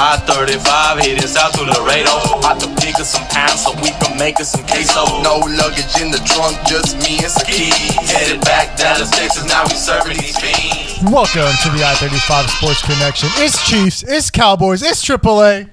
I-35 0.00 1.00
heading 1.02 1.26
south 1.26 1.54
to 1.54 1.62
Laredo. 1.64 2.38
About 2.38 2.60
to 2.60 2.68
pick 2.80 2.94
up 3.00 3.06
some 3.06 3.26
pounds 3.34 3.64
so 3.64 3.72
we 3.82 3.90
can 3.90 4.16
make 4.16 4.38
us 4.38 4.52
some 4.52 4.64
queso. 4.64 5.02
No 5.22 5.38
luggage 5.58 5.90
in 6.00 6.12
the 6.12 6.22
trunk, 6.24 6.54
just 6.68 6.96
me 7.02 7.18
and 7.18 7.26
some 7.26 7.44
keys. 7.44 7.74
Headed 8.06 8.40
back 8.42 8.76
Dallas, 8.78 9.10
Texas, 9.10 9.44
now 9.48 9.64
we 9.64 9.74
serving 9.74 10.16
these 10.18 10.38
fiends. 10.38 11.02
Welcome 11.02 11.50
to 11.64 11.68
the 11.76 11.82
I-35 11.84 12.46
Sports 12.46 12.82
Connection. 12.82 13.28
It's 13.42 13.68
Chiefs, 13.68 14.04
it's 14.06 14.30
Cowboys, 14.30 14.84
it's 14.84 15.04
AAA 15.04 15.68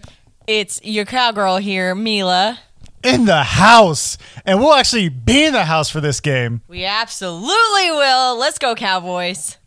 It's 0.47 0.81
your 0.83 1.05
cowgirl 1.05 1.57
here, 1.57 1.93
Mila. 1.93 2.57
in 3.03 3.25
the 3.25 3.43
house. 3.43 4.17
And 4.43 4.59
we'll 4.59 4.73
actually 4.73 5.09
be 5.09 5.45
in 5.45 5.53
the 5.53 5.65
house 5.65 5.91
for 5.91 6.01
this 6.01 6.19
game. 6.19 6.61
We 6.67 6.83
absolutely 6.83 7.91
will. 7.91 8.37
Let's 8.39 8.57
go, 8.57 8.73
Cowboys. 8.73 9.57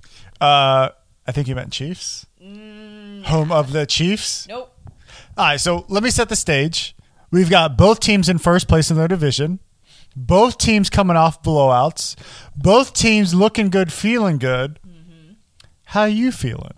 Uh, 0.40 0.88
I 1.29 1.30
think 1.32 1.46
you 1.46 1.54
meant 1.54 1.72
Chiefs. 1.72 2.27
Mm. 2.43 2.78
Home 3.29 3.53
of 3.53 3.73
the 3.73 3.87
Chiefs. 3.87 4.47
Nope. 4.49 4.75
All 5.37 5.45
right, 5.45 5.61
so 5.61 5.85
let 5.89 6.03
me 6.03 6.11
set 6.11 6.29
the 6.29 6.36
stage. 6.36 6.96
We've 7.31 7.50
got 7.50 7.77
both 7.77 8.00
teams 8.00 8.29
in 8.29 8.39
first 8.39 8.69
place 8.69 8.91
in 8.91 8.96
their 8.96 9.09
division. 9.09 9.61
Both 10.17 10.59
teams 10.59 10.91
coming 10.91 11.17
off 11.17 11.43
blowouts. 11.43 12.17
Both 12.57 12.95
teams 12.95 13.35
looking 13.35 13.71
good, 13.71 13.93
feeling 13.93 14.39
good. 14.39 14.81
Mm-hmm. 14.86 15.33
How 15.85 16.05
you 16.05 16.33
feeling? 16.33 16.72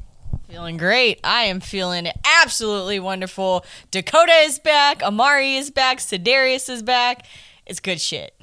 Feeling 0.49 0.77
great. 0.77 1.21
I 1.23 1.45
am 1.45 1.61
feeling 1.61 2.09
absolutely 2.43 2.99
wonderful. 2.99 3.65
Dakota 3.93 4.33
is 4.33 4.59
back. 4.59 5.03
Amari 5.03 5.57
is 5.57 5.71
back. 5.71 5.99
Sedarius 5.99 6.69
is 6.69 6.83
back. 6.83 7.25
It's 7.65 7.79
good 7.79 8.01
shit. 8.01 8.35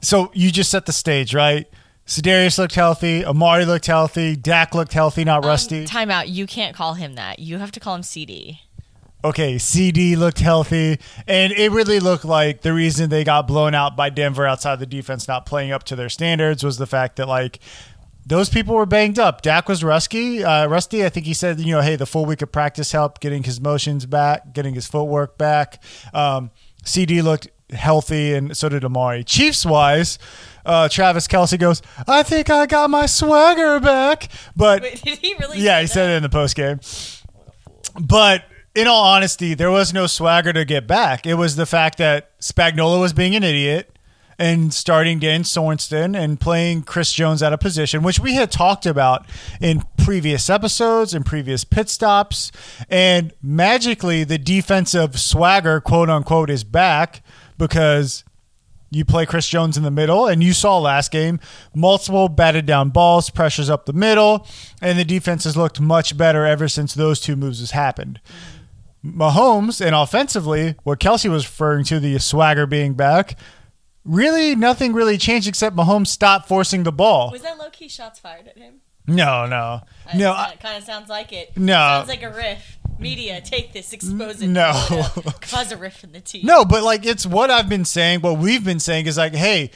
So 0.00 0.30
you 0.32 0.52
just 0.52 0.70
set 0.70 0.86
the 0.86 0.92
stage, 0.92 1.34
right? 1.34 1.66
Sedarius 2.08 2.56
looked 2.58 2.74
healthy. 2.74 3.22
Amari 3.24 3.66
looked 3.66 3.84
healthy. 3.86 4.34
Dak 4.34 4.74
looked 4.74 4.94
healthy, 4.94 5.24
not 5.24 5.44
rusty. 5.44 5.84
Time 5.84 6.10
out. 6.10 6.28
You 6.28 6.46
can't 6.46 6.74
call 6.74 6.94
him 6.94 7.16
that. 7.16 7.38
You 7.38 7.58
have 7.58 7.70
to 7.72 7.80
call 7.80 7.94
him 7.94 8.02
CD. 8.02 8.60
okay, 9.22 9.58
CD 9.58 10.16
looked 10.16 10.38
healthy. 10.40 10.98
And 11.26 11.52
it 11.52 11.70
really 11.70 12.00
looked 12.00 12.24
like 12.24 12.62
the 12.62 12.72
reason 12.72 13.10
they 13.10 13.24
got 13.24 13.46
blown 13.46 13.74
out 13.74 13.94
by 13.94 14.08
Denver 14.08 14.46
outside 14.46 14.78
the 14.78 14.86
defense 14.86 15.28
not 15.28 15.44
playing 15.44 15.70
up 15.70 15.82
to 15.84 15.96
their 15.96 16.08
standards 16.08 16.64
was 16.64 16.78
the 16.78 16.86
fact 16.86 17.16
that, 17.16 17.28
like, 17.28 17.58
those 18.24 18.48
people 18.48 18.74
were 18.74 18.86
banged 18.86 19.18
up. 19.18 19.42
Dak 19.42 19.68
was 19.68 19.84
rusty. 19.84 20.42
Uh, 20.42 20.66
rusty. 20.66 21.04
I 21.04 21.10
think 21.10 21.26
he 21.26 21.34
said, 21.34 21.60
you 21.60 21.74
know, 21.74 21.82
hey, 21.82 21.96
the 21.96 22.06
full 22.06 22.24
week 22.24 22.40
of 22.40 22.50
practice 22.50 22.92
helped 22.92 23.20
getting 23.20 23.42
his 23.42 23.60
motions 23.60 24.06
back, 24.06 24.54
getting 24.54 24.74
his 24.74 24.86
footwork 24.86 25.36
back. 25.36 25.82
Um, 26.14 26.50
CD 26.84 27.20
looked 27.20 27.48
healthy, 27.70 28.34
and 28.34 28.56
so 28.56 28.68
did 28.68 28.84
Amari. 28.84 29.24
Chiefs 29.24 29.64
wise, 29.66 30.18
uh, 30.64 30.88
Travis 30.88 31.26
Kelce 31.26 31.58
goes, 31.58 31.82
I 32.06 32.22
think 32.22 32.50
I 32.50 32.66
got 32.66 32.90
my 32.90 33.06
swagger 33.06 33.80
back. 33.80 34.28
But 34.56 34.82
Wait, 34.82 35.02
did 35.04 35.18
he 35.18 35.34
really? 35.38 35.60
yeah, 35.60 35.80
he 35.80 35.86
that? 35.86 35.92
said 35.92 36.10
it 36.10 36.16
in 36.16 36.22
the 36.22 36.28
post 36.28 36.56
game. 36.56 36.80
But 38.00 38.44
in 38.74 38.86
all 38.86 39.04
honesty, 39.04 39.54
there 39.54 39.70
was 39.70 39.92
no 39.92 40.06
swagger 40.06 40.52
to 40.52 40.64
get 40.64 40.86
back. 40.86 41.26
It 41.26 41.34
was 41.34 41.56
the 41.56 41.66
fact 41.66 41.98
that 41.98 42.38
Spagnuolo 42.40 43.00
was 43.00 43.12
being 43.12 43.34
an 43.34 43.42
idiot 43.42 43.90
and 44.38 44.72
starting 44.72 45.18
Dan 45.18 45.42
Sorensen 45.42 46.16
and 46.16 46.38
playing 46.38 46.82
Chris 46.82 47.12
Jones 47.12 47.42
out 47.42 47.52
of 47.52 47.58
position, 47.58 48.04
which 48.04 48.20
we 48.20 48.34
had 48.34 48.52
talked 48.52 48.86
about 48.86 49.26
in 49.60 49.82
previous 49.96 50.48
episodes 50.48 51.12
and 51.12 51.26
previous 51.26 51.64
pit 51.64 51.88
stops. 51.88 52.52
And 52.88 53.32
magically, 53.42 54.22
the 54.22 54.38
defensive 54.38 55.18
swagger, 55.18 55.80
quote 55.80 56.08
unquote, 56.08 56.50
is 56.50 56.62
back 56.62 57.22
because 57.58 58.24
you 58.90 59.04
play 59.04 59.26
Chris 59.26 59.46
Jones 59.48 59.76
in 59.76 59.82
the 59.82 59.90
middle, 59.90 60.26
and 60.26 60.42
you 60.42 60.52
saw 60.54 60.78
last 60.78 61.10
game 61.10 61.40
multiple 61.74 62.28
batted 62.30 62.64
down 62.64 62.88
balls, 62.88 63.28
pressures 63.28 63.68
up 63.68 63.84
the 63.84 63.92
middle, 63.92 64.46
and 64.80 64.98
the 64.98 65.04
defense 65.04 65.44
has 65.44 65.56
looked 65.56 65.78
much 65.80 66.16
better 66.16 66.46
ever 66.46 66.68
since 66.68 66.94
those 66.94 67.20
two 67.20 67.36
moves 67.36 67.60
has 67.60 67.72
happened. 67.72 68.20
Mahomes 69.04 69.84
and 69.84 69.94
offensively, 69.94 70.74
what 70.84 70.98
Kelce 71.00 71.30
was 71.30 71.44
referring 71.46 71.84
to, 71.84 72.00
the 72.00 72.18
swagger 72.18 72.66
being 72.66 72.94
back, 72.94 73.38
really 74.04 74.56
nothing 74.56 74.92
really 74.92 75.18
changed 75.18 75.46
except 75.46 75.76
Mahomes 75.76 76.08
stopped 76.08 76.48
forcing 76.48 76.82
the 76.82 76.92
ball. 76.92 77.30
Was 77.30 77.42
that 77.42 77.58
low 77.58 77.70
key 77.70 77.88
shots 77.88 78.18
fired 78.18 78.48
at 78.48 78.58
him? 78.58 78.80
No, 79.06 79.46
no, 79.46 79.82
no. 80.14 80.32
I- 80.32 80.50
it 80.50 80.60
kind 80.60 80.76
of 80.76 80.84
sounds 80.84 81.08
like 81.08 81.32
it. 81.32 81.56
No. 81.56 81.74
sounds 81.74 82.08
like 82.08 82.22
a 82.22 82.30
riff. 82.30 82.77
Media, 82.98 83.40
take 83.40 83.72
this, 83.72 83.92
expose 83.92 84.42
it. 84.42 84.48
No. 84.48 84.72
blow 84.88 84.98
it 84.98 85.26
up. 85.26 85.40
cause 85.40 85.72
a 85.72 85.76
riff 85.76 86.02
in 86.04 86.12
the 86.12 86.20
team. 86.20 86.44
No, 86.44 86.64
but 86.64 86.82
like 86.82 87.06
it's 87.06 87.24
what 87.26 87.50
I've 87.50 87.68
been 87.68 87.84
saying, 87.84 88.20
what 88.20 88.38
we've 88.38 88.64
been 88.64 88.80
saying 88.80 89.06
is 89.06 89.16
like, 89.16 89.34
hey, 89.34 89.70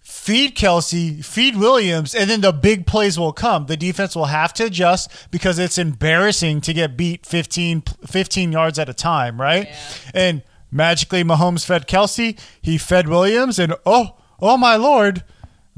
feed 0.00 0.56
Kelce, 0.56 1.24
feed 1.24 1.56
Williams, 1.56 2.14
and 2.14 2.28
then 2.28 2.40
the 2.40 2.52
big 2.52 2.86
plays 2.86 3.18
will 3.18 3.32
come. 3.32 3.66
The 3.66 3.76
defense 3.76 4.16
will 4.16 4.26
have 4.26 4.52
to 4.54 4.64
adjust 4.64 5.10
because 5.30 5.58
it's 5.58 5.78
embarrassing 5.78 6.60
to 6.62 6.72
get 6.72 6.96
beat 6.96 7.24
15, 7.24 7.82
15 8.06 8.52
yards 8.52 8.78
at 8.78 8.88
a 8.88 8.94
time, 8.94 9.40
right? 9.40 9.68
Yeah. 9.68 10.10
And 10.14 10.42
magically 10.70 11.24
Mahomes 11.24 11.64
fed 11.64 11.86
Kelce, 11.86 12.38
he 12.60 12.76
fed 12.76 13.08
Williams, 13.08 13.58
and 13.58 13.74
oh, 13.86 14.16
oh 14.40 14.56
my 14.56 14.76
lord. 14.76 15.22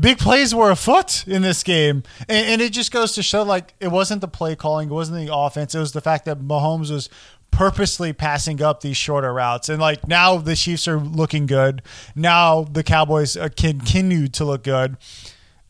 Big 0.02 0.18
plays 0.18 0.52
were 0.52 0.72
afoot 0.72 1.26
in 1.28 1.42
this 1.42 1.62
game. 1.62 2.02
And, 2.28 2.46
and 2.46 2.60
it 2.60 2.72
just 2.72 2.90
goes 2.90 3.12
to 3.12 3.22
show 3.22 3.44
like 3.44 3.74
it 3.78 3.88
wasn't 3.88 4.20
the 4.20 4.26
play 4.26 4.56
calling, 4.56 4.90
it 4.90 4.92
wasn't 4.92 5.24
the 5.24 5.32
offense, 5.32 5.76
it 5.76 5.78
was 5.78 5.92
the 5.92 6.00
fact 6.00 6.24
that 6.24 6.40
Mahomes 6.40 6.90
was 6.90 7.08
purposely 7.52 8.12
passing 8.12 8.60
up 8.60 8.80
these 8.80 8.96
shorter 8.96 9.32
routes. 9.32 9.68
And 9.68 9.80
like 9.80 10.08
now 10.08 10.38
the 10.38 10.56
Chiefs 10.56 10.88
are 10.88 10.98
looking 10.98 11.46
good. 11.46 11.82
Now 12.16 12.64
the 12.64 12.82
Cowboys 12.82 13.36
continue 13.56 14.26
to 14.26 14.44
look 14.44 14.64
good. 14.64 14.96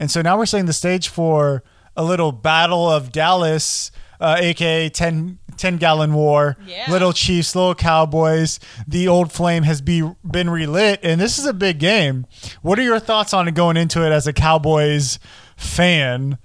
And 0.01 0.11
so 0.11 0.23
now 0.23 0.39
we're 0.39 0.47
setting 0.47 0.65
the 0.65 0.73
stage 0.73 1.09
for 1.09 1.63
a 1.95 2.03
little 2.03 2.33
battle 2.33 2.89
of 2.89 3.13
Dallas, 3.13 3.91
uh, 4.23 4.37
aka 4.39 4.89
10, 4.89 5.39
10 5.57 5.77
gallon 5.77 6.15
war. 6.15 6.57
Yeah. 6.65 6.91
Little 6.91 7.13
Chiefs, 7.13 7.55
little 7.55 7.75
Cowboys. 7.75 8.61
The 8.87 9.09
old 9.09 9.33
flame 9.33 9.65
has 9.65 9.81
be, 9.81 10.09
been 10.25 10.49
relit, 10.49 11.01
and 11.03 11.21
this 11.21 11.39
is 11.39 11.45
a 11.45 11.53
big 11.53 11.79
game. 11.79 12.27
What 12.63 12.79
are 12.79 12.83
your 12.83 13.01
thoughts 13.01 13.35
on 13.35 13.49
it 13.49 13.55
going 13.55 13.77
into 13.77 14.07
it 14.07 14.13
as 14.13 14.27
a 14.27 14.33
Cowboys 14.33 15.19
fan? 15.57 16.39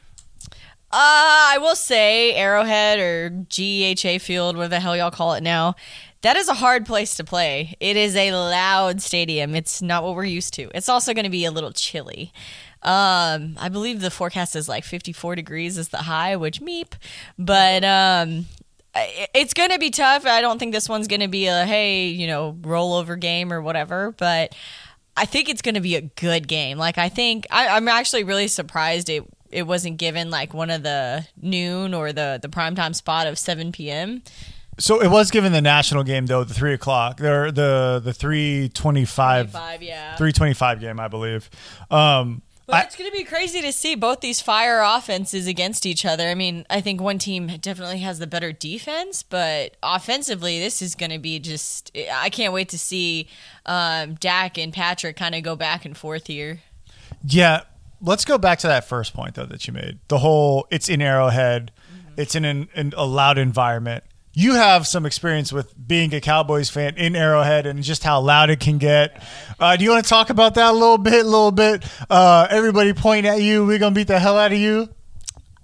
Uh, 0.90 1.52
I 1.54 1.58
will 1.60 1.76
say 1.76 2.34
Arrowhead 2.34 3.00
or 3.00 3.30
GEHA 3.30 4.22
Field, 4.22 4.56
whatever 4.56 4.70
the 4.70 4.80
hell 4.80 4.96
y'all 4.96 5.12
call 5.12 5.34
it 5.34 5.44
now. 5.44 5.76
That 6.22 6.36
is 6.36 6.50
a 6.50 6.56
hard 6.56 6.86
place 6.86 7.16
to 7.18 7.24
play. 7.24 7.76
It 7.80 7.96
is 7.96 8.16
a 8.16 8.32
loud 8.32 9.02
stadium. 9.02 9.56
It's 9.56 9.82
not 9.82 10.04
what 10.04 10.16
we're 10.16 10.26
used 10.26 10.54
to. 10.56 10.70
It's 10.74 10.90
also 10.90 11.14
going 11.14 11.26
to 11.26 11.30
be 11.30 11.46
a 11.46 11.52
little 11.52 11.72
chilly. 11.72 12.34
Um, 12.82 13.56
I 13.60 13.70
believe 13.70 14.02
the 14.02 14.12
forecast 14.12 14.56
is 14.56 14.68
like 14.68 14.84
54 14.84 15.36
degrees 15.36 15.78
is 15.78 15.90
the 15.90 15.98
high, 15.98 16.36
which 16.36 16.62
meep. 16.62 16.94
But 17.38 17.84
um, 17.84 18.48
it's 19.34 19.54
going 19.54 19.70
to 19.70 19.80
be 19.80 19.90
tough. 19.90 20.26
I 20.26 20.42
don't 20.42 20.58
think 20.58 20.74
this 20.74 20.90
one's 20.90 21.08
going 21.08 21.22
to 21.22 21.28
be 21.28 21.48
a 21.48 21.66
hey, 21.66 22.08
you 22.08 22.28
know, 22.28 22.58
rollover 22.62 23.20
game 23.20 23.54
or 23.54 23.62
whatever. 23.62 24.14
But 24.18 24.56
I 25.16 25.26
think 25.26 25.50
it's 25.50 25.62
going 25.62 25.76
to 25.76 25.82
be 25.82 25.96
a 25.96 26.02
good 26.02 26.48
game. 26.48 26.78
Like 26.78 26.98
I 26.98 27.10
think 27.10 27.46
I, 27.52 27.68
I'm 27.70 27.88
actually 27.88 28.24
really 28.24 28.48
surprised 28.48 29.10
it 29.10 29.24
it 29.50 29.64
wasn't 29.64 29.98
given 29.98 30.30
like 30.30 30.54
one 30.54 30.70
of 30.70 30.84
the 30.84 31.26
noon 31.42 31.94
or 31.94 32.12
the 32.12 32.40
the 32.42 32.50
prime 32.50 32.76
time 32.76 32.94
spot 32.94 33.28
of 33.28 33.38
7 33.38 33.72
p.m. 33.72 34.22
So 34.80 35.02
it 35.02 35.10
was 35.10 35.32
given 35.32 35.52
the 35.54 35.62
national 35.62 36.04
game 36.04 36.26
though, 36.28 36.44
the 36.44 36.54
three 36.54 36.74
o'clock. 36.74 37.18
There, 37.18 37.52
the 37.52 38.00
the 38.04 38.14
three 38.14 38.70
twenty 38.70 39.06
five, 39.06 39.52
yeah. 39.82 40.16
three 40.16 40.32
twenty 40.32 40.54
five 40.54 40.80
game, 40.80 41.00
I 41.00 41.08
believe. 41.08 41.50
Um, 41.90 42.42
But 42.68 42.76
I- 42.76 42.82
it's 42.84 42.96
going 42.96 43.10
to 43.10 43.16
be 43.18 43.24
crazy 43.24 43.62
to 43.62 43.72
see 43.72 43.96
both 43.96 44.20
these 44.20 44.40
fire 44.42 44.82
offenses 44.84 45.48
against 45.48 45.86
each 45.86 46.06
other. 46.06 46.28
I 46.28 46.36
mean, 46.36 46.66
I 46.70 46.82
think 46.82 47.02
one 47.02 47.18
team 47.18 47.48
definitely 47.62 48.00
has 48.00 48.20
the 48.20 48.28
better 48.28 48.52
defense, 48.52 49.24
but 49.24 49.78
offensively, 49.82 50.60
this 50.60 50.82
is 50.82 50.94
going 50.94 51.12
to 51.12 51.18
be 51.20 51.40
just. 51.40 51.92
I 52.12 52.30
can't 52.30 52.54
wait 52.54 52.70
to 52.70 52.78
see 52.78 53.30
um, 53.66 54.14
Dak 54.16 54.58
and 54.60 54.72
Patrick 54.74 55.16
kind 55.16 55.34
of 55.34 55.42
go 55.44 55.56
back 55.56 55.86
and 55.86 55.98
forth 55.98 56.28
here. 56.28 56.60
Yeah, 57.26 57.62
let's 58.00 58.26
go 58.26 58.38
back 58.38 58.60
to 58.60 58.68
that 58.68 58.88
first 58.88 59.14
point 59.16 59.34
though 59.36 59.46
that 59.46 59.66
you 59.66 59.74
made. 59.74 59.98
The 60.08 60.20
whole 60.20 60.68
it's 60.70 60.88
in 60.88 61.02
Arrowhead, 61.02 61.72
it's 62.16 62.36
in 62.36 62.46
an, 62.46 62.68
in 62.76 62.94
a 62.96 63.06
loud 63.08 63.40
environment. 63.40 64.04
You 64.40 64.54
have 64.54 64.86
some 64.86 65.08
experience 65.08 65.52
with 65.52 65.74
being 65.88 66.14
a 66.14 66.22
Cowboys 66.22 66.70
fan 66.70 66.96
in 66.96 67.16
Arrowhead 67.16 67.66
and 67.66 67.82
just 67.82 68.04
how 68.04 68.22
loud 68.22 68.52
it 68.52 68.60
can 68.60 68.78
get. 68.78 69.24
Uh, 69.60 69.76
do 69.76 69.84
you 69.84 69.90
want 69.90 70.06
to 70.06 70.08
talk 70.08 70.30
about 70.30 70.54
that 70.54 70.70
a 70.70 70.74
little 70.74 71.00
bit? 71.00 71.26
A 71.26 71.28
little 71.28 71.50
bit. 71.50 71.84
Uh, 72.08 72.46
everybody 72.48 72.94
pointing 72.94 73.32
at 73.32 73.42
you. 73.42 73.66
We're 73.66 73.80
gonna 73.80 73.96
beat 73.96 74.06
the 74.06 74.20
hell 74.20 74.38
out 74.38 74.52
of 74.52 74.60
you. 74.60 74.90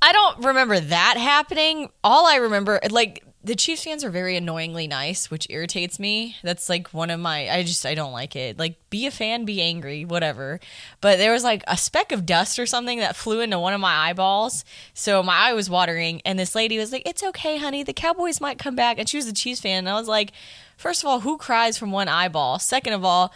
I 0.01 0.11
don't 0.11 0.43
remember 0.45 0.79
that 0.79 1.17
happening. 1.17 1.91
All 2.03 2.25
I 2.25 2.37
remember, 2.37 2.79
like, 2.89 3.23
the 3.43 3.55
Chiefs 3.55 3.83
fans 3.83 4.03
are 4.03 4.09
very 4.09 4.37
annoyingly 4.37 4.87
nice, 4.87 5.29
which 5.29 5.47
irritates 5.49 5.99
me. 5.99 6.37
That's 6.43 6.69
like 6.69 6.93
one 6.93 7.09
of 7.09 7.19
my. 7.19 7.49
I 7.49 7.63
just 7.63 7.85
I 7.85 7.93
don't 7.93 8.13
like 8.13 8.35
it. 8.35 8.57
Like, 8.57 8.77
be 8.89 9.05
a 9.05 9.11
fan, 9.11 9.43
be 9.43 9.61
angry, 9.61 10.05
whatever. 10.05 10.59
But 11.01 11.17
there 11.17 11.33
was 11.33 11.43
like 11.43 11.63
a 11.67 11.75
speck 11.75 12.11
of 12.11 12.25
dust 12.25 12.57
or 12.57 12.65
something 12.65 12.99
that 12.99 13.15
flew 13.15 13.41
into 13.41 13.59
one 13.59 13.73
of 13.73 13.81
my 13.81 14.09
eyeballs, 14.09 14.63
so 14.93 15.21
my 15.21 15.35
eye 15.35 15.53
was 15.53 15.69
watering. 15.69 16.21
And 16.23 16.39
this 16.39 16.55
lady 16.55 16.77
was 16.77 16.91
like, 16.91 17.03
"It's 17.05 17.23
okay, 17.23 17.57
honey. 17.57 17.83
The 17.83 17.93
Cowboys 17.93 18.39
might 18.39 18.59
come 18.59 18.75
back." 18.75 18.97
And 18.97 19.09
she 19.09 19.17
was 19.17 19.27
a 19.27 19.33
Chiefs 19.33 19.61
fan, 19.61 19.79
and 19.79 19.89
I 19.89 19.99
was 19.99 20.07
like, 20.07 20.31
first 20.77 21.03
of 21.03 21.09
all, 21.09 21.21
who 21.21 21.37
cries 21.37 21.77
from 21.77 21.91
one 21.91 22.07
eyeball? 22.07 22.59
Second 22.59 22.93
of 22.93 23.05
all. 23.05 23.33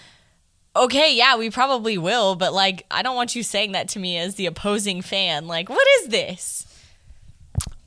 Okay, 0.76 1.16
yeah, 1.16 1.36
we 1.38 1.50
probably 1.50 1.98
will, 1.98 2.36
but 2.36 2.54
like, 2.54 2.86
I 2.92 3.02
don't 3.02 3.16
want 3.16 3.36
you 3.36 3.42
saying 3.42 3.72
that 3.72 3.90
to 3.90 4.00
me 4.00 4.18
as 4.18 4.36
the 4.36 4.46
opposing 4.46 5.02
fan. 5.02 5.48
Like, 5.48 5.70
what 5.70 5.88
is 6.02 6.10
this? 6.10 6.67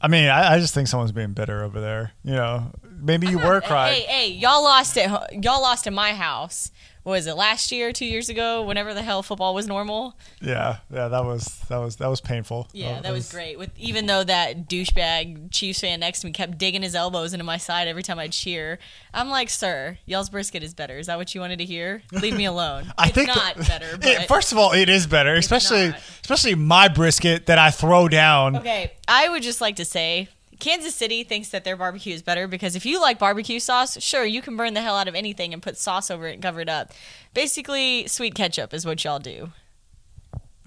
I 0.01 0.09
mean, 0.09 0.29
I, 0.29 0.55
I 0.55 0.59
just 0.59 0.73
think 0.75 0.89
someone's 0.89 1.13
being 1.13 1.33
bitter 1.33 1.63
over 1.63 1.81
there. 1.81 2.13
You 2.25 2.33
know, 2.33 2.73
maybe 3.01 3.27
you 3.27 3.39
were 3.39 3.61
crying. 3.61 4.03
Hey, 4.03 4.07
hey, 4.07 4.29
y'all 4.33 4.63
lost 4.63 4.97
it. 4.97 5.11
Y'all 5.43 5.61
lost 5.61 5.87
in 5.87 5.95
my 5.95 6.15
house. 6.15 6.71
What 7.03 7.13
was 7.13 7.27
it 7.27 7.35
last 7.35 7.73
year, 7.73 7.93
two 7.93 8.05
years 8.05 8.29
ago? 8.29 8.63
Whenever 8.63 8.93
the 8.93 9.03
hell 9.03 9.23
football 9.23 9.55
was 9.55 9.67
normal. 9.67 10.15
Yeah, 10.43 10.79
yeah, 10.93 11.09
that 11.09 11.25
was 11.25 11.47
that 11.71 11.79
was 11.79 11.97
that 11.97 12.09
was 12.09 12.21
painful. 12.21 12.69
Yeah, 12.73 13.01
that 13.01 13.11
was 13.13 13.33
great. 13.33 13.59
With 13.59 13.71
even 13.79 14.05
though 14.07 14.23
that 14.23 14.69
douchebag 14.69 15.51
Chiefs 15.51 15.81
fan 15.81 16.01
next 16.01 16.21
to 16.21 16.27
me 16.27 16.33
kept 16.33 16.59
digging 16.59 16.83
his 16.83 16.95
elbows 16.95 17.33
into 17.33 17.45
my 17.45 17.57
side 17.57 17.89
every 17.89 18.03
time 18.03 18.19
I'd 18.19 18.33
cheer, 18.33 18.79
I'm 19.15 19.31
like, 19.31 19.49
sir, 19.49 19.99
y'all's 20.05 20.29
brisket 20.29 20.63
is 20.63 20.75
better. 20.75 20.99
Is 20.99 21.07
that 21.07 21.17
what 21.17 21.35
you 21.35 21.41
wanted 21.41 21.59
to 21.61 21.65
hear? 21.65 22.03
Leave 22.13 22.37
me 22.37 22.45
alone. 22.45 22.93
I 22.99 23.07
it's 23.07 23.15
think 23.15 23.29
not 23.29 23.57
that- 23.57 23.67
better. 23.67 23.97
But 23.97 24.07
it- 24.09 24.29
first 24.29 24.53
of 24.53 24.59
all, 24.59 24.73
it 24.73 24.89
is 24.91 25.07
better, 25.07 25.35
especially 25.35 25.89
not. 25.89 26.01
especially 26.21 26.55
my 26.55 26.89
brisket 26.89 27.47
that 27.47 27.59
I 27.59 27.71
throw 27.71 28.09
down. 28.09 28.57
Okay, 28.57 28.93
I 29.09 29.29
would 29.31 29.43
just 29.43 29.61
like 29.63 29.77
to 29.77 29.85
say 29.87 30.29
Kansas 30.61 30.95
City 30.95 31.25
thinks 31.25 31.49
that 31.49 31.65
their 31.65 31.77
barbecue 31.77 32.15
is 32.15 32.23
better 32.23 32.47
because 32.47 32.77
if 32.77 32.87
you 32.87 33.01
like 33.01 33.19
barbecue 33.19 33.59
sauce, 33.59 34.01
sure, 34.03 34.25
you 34.25 34.41
can 34.43 34.57
burn 34.57 34.75
the 34.75 34.81
hell 34.83 34.97
out 34.97 35.09
of 35.09 35.15
anything 35.15 35.53
and 35.53 35.63
put 35.63 35.77
sauce 35.77 36.11
over 36.11 36.29
it 36.29 36.35
and 36.35 36.43
cover 36.43 36.61
it 36.61 36.69
up. 36.69 36.93
Basically, 37.35 38.07
sweet 38.07 38.35
ketchup 38.35 38.73
is 38.73 38.85
what 38.87 39.03
y'all 39.03 39.19
do. 39.19 39.51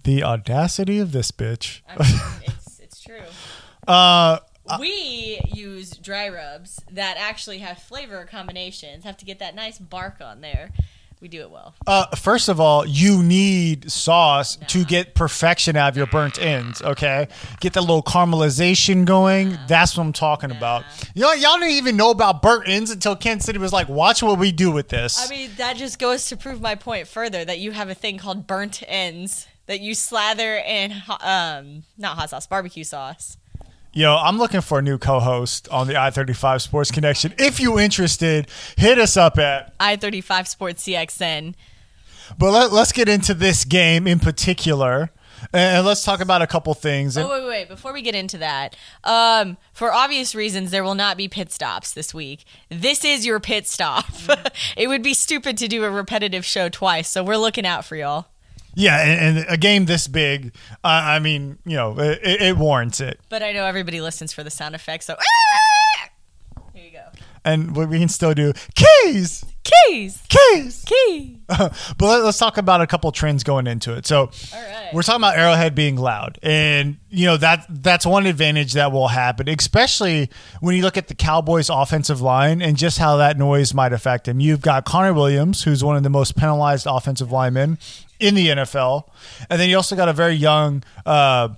The 0.03 0.23
audacity 0.23 0.99
of 0.99 1.11
this 1.13 1.31
bitch. 1.31 1.81
I 1.87 1.91
mean, 2.03 2.21
it's, 2.43 2.79
it's 2.79 3.01
true. 3.01 3.21
Uh, 3.87 4.39
We 4.79 5.39
use 5.53 5.91
dry 5.91 6.29
rubs 6.29 6.81
that 6.91 7.17
actually 7.17 7.59
have 7.59 7.77
flavor 7.79 8.25
combinations, 8.29 9.03
have 9.03 9.17
to 9.17 9.25
get 9.25 9.39
that 9.39 9.55
nice 9.55 9.77
bark 9.79 10.21
on 10.21 10.41
there. 10.41 10.71
We 11.23 11.29
do 11.29 11.39
it 11.39 11.51
well. 11.51 11.73
uh, 11.87 12.07
first 12.17 12.49
of 12.49 12.59
all, 12.59 12.85
you 12.85 13.23
need 13.23 13.89
sauce 13.89 14.57
to 14.67 14.83
get 14.83 15.15
perfection 15.15 15.77
out 15.77 15.87
of 15.87 15.95
your 15.95 16.05
burnt 16.07 16.37
ends. 16.37 16.81
Okay, 16.81 17.29
get 17.61 17.71
the 17.71 17.79
little 17.79 18.03
caramelization 18.03 19.05
going. 19.05 19.57
That's 19.69 19.95
what 19.95 20.03
I'm 20.03 20.11
talking 20.11 20.51
about. 20.51 20.83
Y'all, 21.15 21.33
y'all 21.33 21.57
didn't 21.59 21.75
even 21.75 21.95
know 21.95 22.11
about 22.11 22.41
burnt 22.41 22.67
ends 22.67 22.91
until 22.91 23.15
Kansas 23.15 23.45
City 23.45 23.57
was 23.57 23.71
like, 23.71 23.87
"Watch 23.87 24.21
what 24.21 24.37
we 24.37 24.51
do 24.51 24.69
with 24.69 24.89
this." 24.89 25.17
I 25.17 25.33
mean, 25.33 25.51
that 25.55 25.77
just 25.77 25.97
goes 25.97 26.27
to 26.27 26.35
prove 26.35 26.59
my 26.59 26.75
point 26.75 27.07
further 27.07 27.45
that 27.45 27.59
you 27.59 27.71
have 27.71 27.87
a 27.87 27.95
thing 27.95 28.17
called 28.17 28.45
burnt 28.45 28.83
ends 28.85 29.47
that 29.67 29.79
you 29.79 29.95
slather 29.95 30.57
in, 30.57 30.91
um, 31.21 31.83
not 31.97 32.17
hot 32.17 32.31
sauce, 32.31 32.47
barbecue 32.47 32.83
sauce. 32.83 33.37
Yo, 33.95 34.15
I'm 34.15 34.39
looking 34.39 34.61
for 34.61 34.79
a 34.79 34.81
new 34.81 34.97
co-host 34.97 35.69
on 35.69 35.85
the 35.85 35.95
I-35 35.95 36.61
Sports 36.61 36.89
Connection. 36.89 37.31
If 37.37 37.59
you 37.59 37.77
interested, 37.77 38.47
hit 38.75 38.97
us 38.97 39.15
up 39.15 39.37
at. 39.37 39.75
I 39.79 39.97
35 39.97 40.47
Sports 40.47 40.83
CXN. 40.83 41.53
But 42.39 42.51
let, 42.51 42.71
let's 42.73 42.91
get 42.91 43.07
into 43.07 43.35
this 43.35 43.65
game 43.65 44.07
in 44.07 44.17
particular, 44.17 45.11
and 45.53 45.85
let's 45.85 46.03
talk 46.03 46.21
about 46.21 46.41
a 46.41 46.47
couple 46.47 46.73
things. 46.73 47.15
Oh, 47.19 47.29
wait, 47.29 47.41
wait, 47.41 47.47
wait. 47.47 47.67
Before 47.69 47.93
we 47.93 48.01
get 48.01 48.15
into 48.15 48.39
that, 48.39 48.75
um, 49.03 49.57
for 49.73 49.93
obvious 49.93 50.33
reasons, 50.33 50.71
there 50.71 50.83
will 50.83 50.95
not 50.95 51.15
be 51.15 51.27
pit 51.27 51.51
stops 51.51 51.93
this 51.93 52.15
week. 52.15 52.45
This 52.69 53.05
is 53.05 53.27
your 53.27 53.39
pit 53.39 53.67
stop. 53.67 54.05
it 54.75 54.87
would 54.87 55.03
be 55.03 55.13
stupid 55.13 55.55
to 55.59 55.67
do 55.67 55.83
a 55.83 55.91
repetitive 55.91 56.45
show 56.45 56.67
twice, 56.67 57.07
so 57.07 57.23
we're 57.23 57.37
looking 57.37 57.65
out 57.67 57.85
for 57.85 57.95
y'all. 57.95 58.25
Yeah, 58.75 58.99
and, 59.01 59.37
and 59.37 59.45
a 59.49 59.57
game 59.57 59.85
this 59.85 60.07
big, 60.07 60.53
uh, 60.83 60.87
I 60.87 61.19
mean, 61.19 61.57
you 61.65 61.75
know, 61.75 61.97
it, 61.99 62.19
it 62.23 62.57
warrants 62.57 62.99
it. 62.99 63.19
But 63.29 63.43
I 63.43 63.51
know 63.51 63.65
everybody 63.65 64.01
listens 64.01 64.33
for 64.33 64.43
the 64.43 64.51
sound 64.51 64.75
effects, 64.75 65.05
so. 65.05 65.15
Go. 65.15 65.19
And 67.45 67.75
we 67.75 67.85
we 67.85 67.99
can 67.99 68.09
still 68.09 68.33
do 68.33 68.53
keys, 68.75 69.43
Keys! 69.63 70.21
keys. 70.27 70.83
Key! 70.85 71.39
but 71.47 71.71
let, 72.01 72.21
us 72.21 72.37
talk 72.37 72.57
about 72.57 72.81
a 72.81 72.87
couple 72.87 73.09
trends 73.13 73.43
going 73.43 73.65
into 73.65 73.93
it. 73.93 74.05
So, 74.05 74.29
right. 74.53 74.89
we're 74.93 75.03
talking 75.03 75.21
about 75.21 75.37
Arrowhead 75.37 75.73
being 75.73 75.95
loud, 75.95 76.37
and 76.43 76.97
you 77.09 77.25
know 77.25 77.37
that 77.37 77.65
that's 77.69 78.05
one 78.05 78.25
advantage 78.25 78.73
that 78.73 78.91
will 78.91 79.07
happen, 79.07 79.47
especially 79.47 80.29
when 80.59 80.75
you 80.75 80.81
look 80.81 80.97
at 80.97 81.07
the 81.07 81.15
Cowboys' 81.15 81.69
offensive 81.69 82.19
line 82.19 82.61
and 82.61 82.75
just 82.75 82.97
how 82.97 83.15
that 83.17 83.37
noise 83.37 83.73
might 83.73 83.93
affect 83.93 84.27
him. 84.27 84.41
You've 84.41 84.61
got 84.61 84.83
Connor 84.83 85.13
Williams, 85.13 85.63
who's 85.63 85.81
one 85.81 85.95
of 85.95 86.03
the 86.03 86.09
most 86.09 86.35
penalized 86.35 86.85
offensive 86.89 87.31
linemen 87.31 87.77
in 88.19 88.35
the 88.35 88.47
NFL, 88.49 89.03
and 89.49 89.61
then 89.61 89.69
you 89.69 89.77
also 89.77 89.95
got 89.95 90.09
a 90.09 90.13
very 90.13 90.35
young. 90.35 90.83
Uh, 91.05 91.49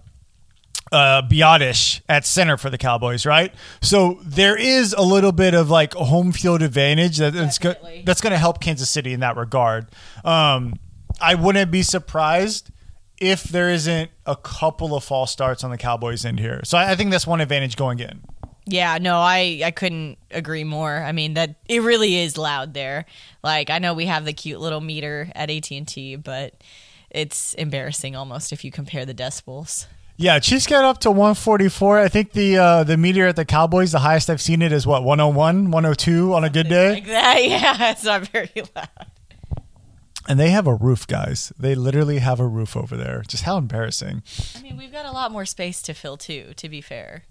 uh, 0.95 1.21
Biadasz 1.21 2.01
at 2.07 2.25
center 2.25 2.57
for 2.57 2.69
the 2.69 2.77
Cowboys, 2.77 3.25
right? 3.25 3.53
So 3.81 4.19
there 4.23 4.57
is 4.57 4.93
a 4.93 5.01
little 5.01 5.33
bit 5.33 5.53
of 5.53 5.69
like 5.69 5.93
home 5.93 6.31
field 6.31 6.61
advantage 6.61 7.17
that, 7.17 7.33
that's 7.33 7.59
go- 7.59 7.75
that's 8.05 8.21
going 8.21 8.31
to 8.31 8.37
help 8.37 8.61
Kansas 8.61 8.89
City 8.89 9.11
in 9.13 9.19
that 9.19 9.35
regard. 9.35 9.87
Um, 10.23 10.75
I 11.21 11.35
wouldn't 11.35 11.69
be 11.69 11.83
surprised 11.83 12.71
if 13.19 13.43
there 13.43 13.69
isn't 13.69 14.09
a 14.25 14.35
couple 14.35 14.95
of 14.95 15.03
false 15.03 15.31
starts 15.31 15.63
on 15.63 15.71
the 15.71 15.77
Cowboys 15.77 16.25
end 16.25 16.39
here. 16.39 16.61
So 16.63 16.77
I, 16.77 16.91
I 16.91 16.95
think 16.95 17.11
that's 17.11 17.27
one 17.27 17.41
advantage 17.41 17.75
going 17.75 17.99
in. 17.99 18.21
Yeah, 18.67 18.97
no, 18.99 19.17
I 19.17 19.61
I 19.63 19.71
couldn't 19.71 20.17
agree 20.31 20.63
more. 20.63 20.95
I 20.95 21.11
mean 21.11 21.35
that 21.35 21.57
it 21.69 21.83
really 21.83 22.17
is 22.17 22.37
loud 22.37 22.73
there. 22.73 23.05
Like 23.43 23.69
I 23.69 23.79
know 23.79 23.93
we 23.93 24.07
have 24.07 24.25
the 24.25 24.33
cute 24.33 24.59
little 24.59 24.81
meter 24.81 25.29
at 25.35 25.51
AT 25.51 25.69
and 25.71 25.87
T, 25.87 26.15
but 26.15 26.55
it's 27.11 27.53
embarrassing 27.53 28.15
almost 28.15 28.51
if 28.51 28.63
you 28.65 28.71
compare 28.71 29.05
the 29.05 29.13
decibels. 29.13 29.85
Yeah, 30.17 30.39
Chiefs 30.39 30.65
got 30.65 30.85
up 30.85 30.99
to 30.99 31.11
144. 31.11 31.99
I 31.99 32.07
think 32.07 32.31
the 32.31 32.57
uh, 32.57 32.83
the 32.85 32.95
meteor 32.95 33.27
at 33.27 33.35
the 33.35 33.43
Cowboys, 33.43 33.91
the 33.91 33.99
highest 33.99 34.29
I've 34.29 34.41
seen 34.41 34.61
it 34.61 34.71
is 34.71 34.87
what 34.87 35.03
101, 35.03 35.71
102 35.71 36.33
on 36.33 36.43
a 36.45 36.49
good 36.49 36.69
day. 36.69 36.93
Like 36.93 37.07
that, 37.07 37.43
yeah, 37.45 37.91
it's 37.91 38.05
not 38.05 38.27
very 38.29 38.49
loud. 38.75 38.87
And 40.27 40.39
they 40.39 40.49
have 40.51 40.67
a 40.67 40.73
roof, 40.73 41.05
guys. 41.05 41.51
They 41.59 41.75
literally 41.75 42.19
have 42.19 42.39
a 42.39 42.47
roof 42.47 42.75
over 42.75 42.95
there. 42.97 43.23
Just 43.27 43.43
how 43.43 43.57
embarrassing. 43.57 44.23
I 44.55 44.61
mean, 44.61 44.77
we've 44.77 44.91
got 44.91 45.05
a 45.05 45.11
lot 45.11 45.31
more 45.31 45.45
space 45.45 45.81
to 45.83 45.93
fill 45.93 46.17
too. 46.17 46.53
To 46.55 46.69
be 46.69 46.81
fair, 46.81 47.23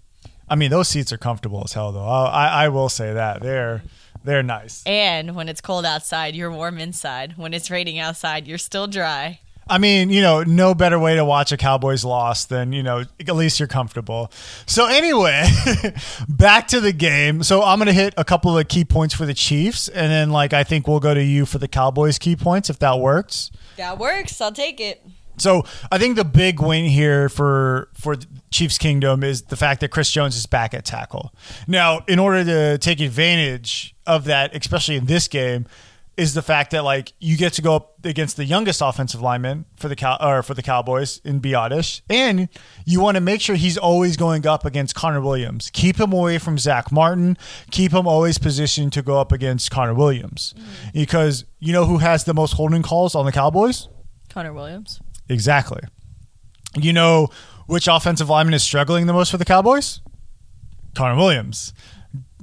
I 0.47 0.55
mean, 0.55 0.69
those 0.69 0.87
seats 0.87 1.11
are 1.11 1.17
comfortable 1.17 1.61
as 1.65 1.73
hell, 1.73 1.91
though. 1.91 2.05
I, 2.05 2.25
I, 2.27 2.65
I 2.65 2.69
will 2.69 2.87
say 2.89 3.13
that 3.13 3.41
they're 3.41 3.81
they're 4.23 4.43
nice. 4.43 4.83
and 4.85 5.35
when 5.35 5.49
it's 5.49 5.59
cold 5.61 5.85
outside, 5.85 6.35
you're 6.35 6.51
warm 6.51 6.77
inside. 6.77 7.35
When 7.35 7.53
it's 7.53 7.71
raining 7.71 7.97
outside, 7.97 8.47
you're 8.47 8.57
still 8.59 8.85
dry. 8.87 9.39
I 9.67 9.79
mean, 9.79 10.09
you 10.11 10.21
know, 10.21 10.43
no 10.43 10.75
better 10.75 10.99
way 10.99 11.15
to 11.15 11.25
watch 11.25 11.51
a 11.51 11.57
Cowboys 11.57 12.05
loss 12.05 12.45
than 12.45 12.71
you 12.71 12.83
know 12.83 13.03
at 13.19 13.35
least 13.35 13.59
you're 13.59 13.67
comfortable. 13.67 14.31
So 14.65 14.85
anyway, 14.85 15.47
back 16.29 16.67
to 16.69 16.79
the 16.79 16.93
game. 16.93 17.41
So 17.41 17.63
I'm 17.63 17.79
gonna 17.79 17.93
hit 17.93 18.13
a 18.17 18.23
couple 18.23 18.57
of 18.57 18.67
key 18.67 18.85
points 18.85 19.15
for 19.15 19.25
the 19.25 19.33
Chiefs, 19.33 19.87
and 19.87 20.11
then 20.11 20.29
like 20.29 20.53
I 20.53 20.63
think 20.63 20.87
we'll 20.87 20.99
go 20.99 21.13
to 21.13 21.23
you 21.23 21.45
for 21.45 21.57
the 21.57 21.67
Cowboys 21.67 22.19
key 22.19 22.35
points 22.35 22.69
if 22.69 22.79
that 22.79 22.99
works. 22.99 23.51
That 23.77 23.97
works. 23.97 24.39
I'll 24.39 24.51
take 24.51 24.79
it. 24.79 25.03
So 25.37 25.65
I 25.91 25.97
think 25.97 26.15
the 26.15 26.25
big 26.25 26.61
win 26.61 26.85
here 26.85 27.27
for 27.29 27.89
for 27.93 28.15
Chiefs 28.51 28.77
Kingdom 28.77 29.23
is 29.23 29.43
the 29.43 29.57
fact 29.57 29.81
that 29.81 29.91
Chris 29.91 30.11
Jones 30.11 30.35
is 30.35 30.45
back 30.45 30.73
at 30.73 30.85
tackle. 30.85 31.33
Now, 31.67 32.03
in 32.07 32.19
order 32.19 32.43
to 32.45 32.77
take 32.77 32.99
advantage 32.99 33.95
of 34.05 34.25
that, 34.25 34.55
especially 34.55 34.95
in 34.95 35.05
this 35.05 35.27
game, 35.27 35.65
is 36.17 36.33
the 36.33 36.41
fact 36.41 36.71
that 36.71 36.83
like 36.83 37.13
you 37.19 37.37
get 37.37 37.53
to 37.53 37.61
go 37.61 37.75
up 37.75 38.05
against 38.05 38.37
the 38.37 38.45
youngest 38.45 38.81
offensive 38.81 39.21
lineman 39.21 39.65
for 39.75 39.87
the 39.87 39.95
Cow 39.95 40.17
or 40.21 40.43
for 40.43 40.53
the 40.53 40.61
Cowboys 40.61 41.19
in 41.23 41.41
Biadasz, 41.41 42.01
and 42.09 42.47
you 42.85 43.01
want 43.01 43.15
to 43.15 43.21
make 43.21 43.41
sure 43.41 43.55
he's 43.55 43.77
always 43.77 44.15
going 44.15 44.47
up 44.47 44.65
against 44.65 44.95
Connor 44.95 45.21
Williams. 45.21 45.69
Keep 45.73 45.99
him 45.99 46.13
away 46.13 46.37
from 46.37 46.57
Zack 46.57 46.91
Martin. 46.91 47.37
Keep 47.71 47.93
him 47.93 48.07
always 48.07 48.37
positioned 48.37 48.93
to 48.93 49.01
go 49.01 49.19
up 49.19 49.31
against 49.31 49.71
Connor 49.71 49.93
Williams, 49.93 50.53
mm-hmm. 50.57 50.89
because 50.93 51.45
you 51.59 51.73
know 51.73 51.85
who 51.85 51.97
has 51.97 52.23
the 52.23 52.33
most 52.33 52.53
holding 52.53 52.81
calls 52.81 53.15
on 53.15 53.25
the 53.25 53.31
Cowboys. 53.31 53.89
Connor 54.29 54.53
Williams. 54.53 55.01
Exactly. 55.29 55.81
You 56.75 56.93
know 56.93 57.29
which 57.67 57.87
offensive 57.87 58.29
lineman 58.29 58.53
is 58.53 58.63
struggling 58.63 59.07
the 59.07 59.13
most 59.13 59.31
for 59.31 59.37
the 59.37 59.45
Cowboys? 59.45 60.01
Connor 60.93 61.17
Williams. 61.17 61.73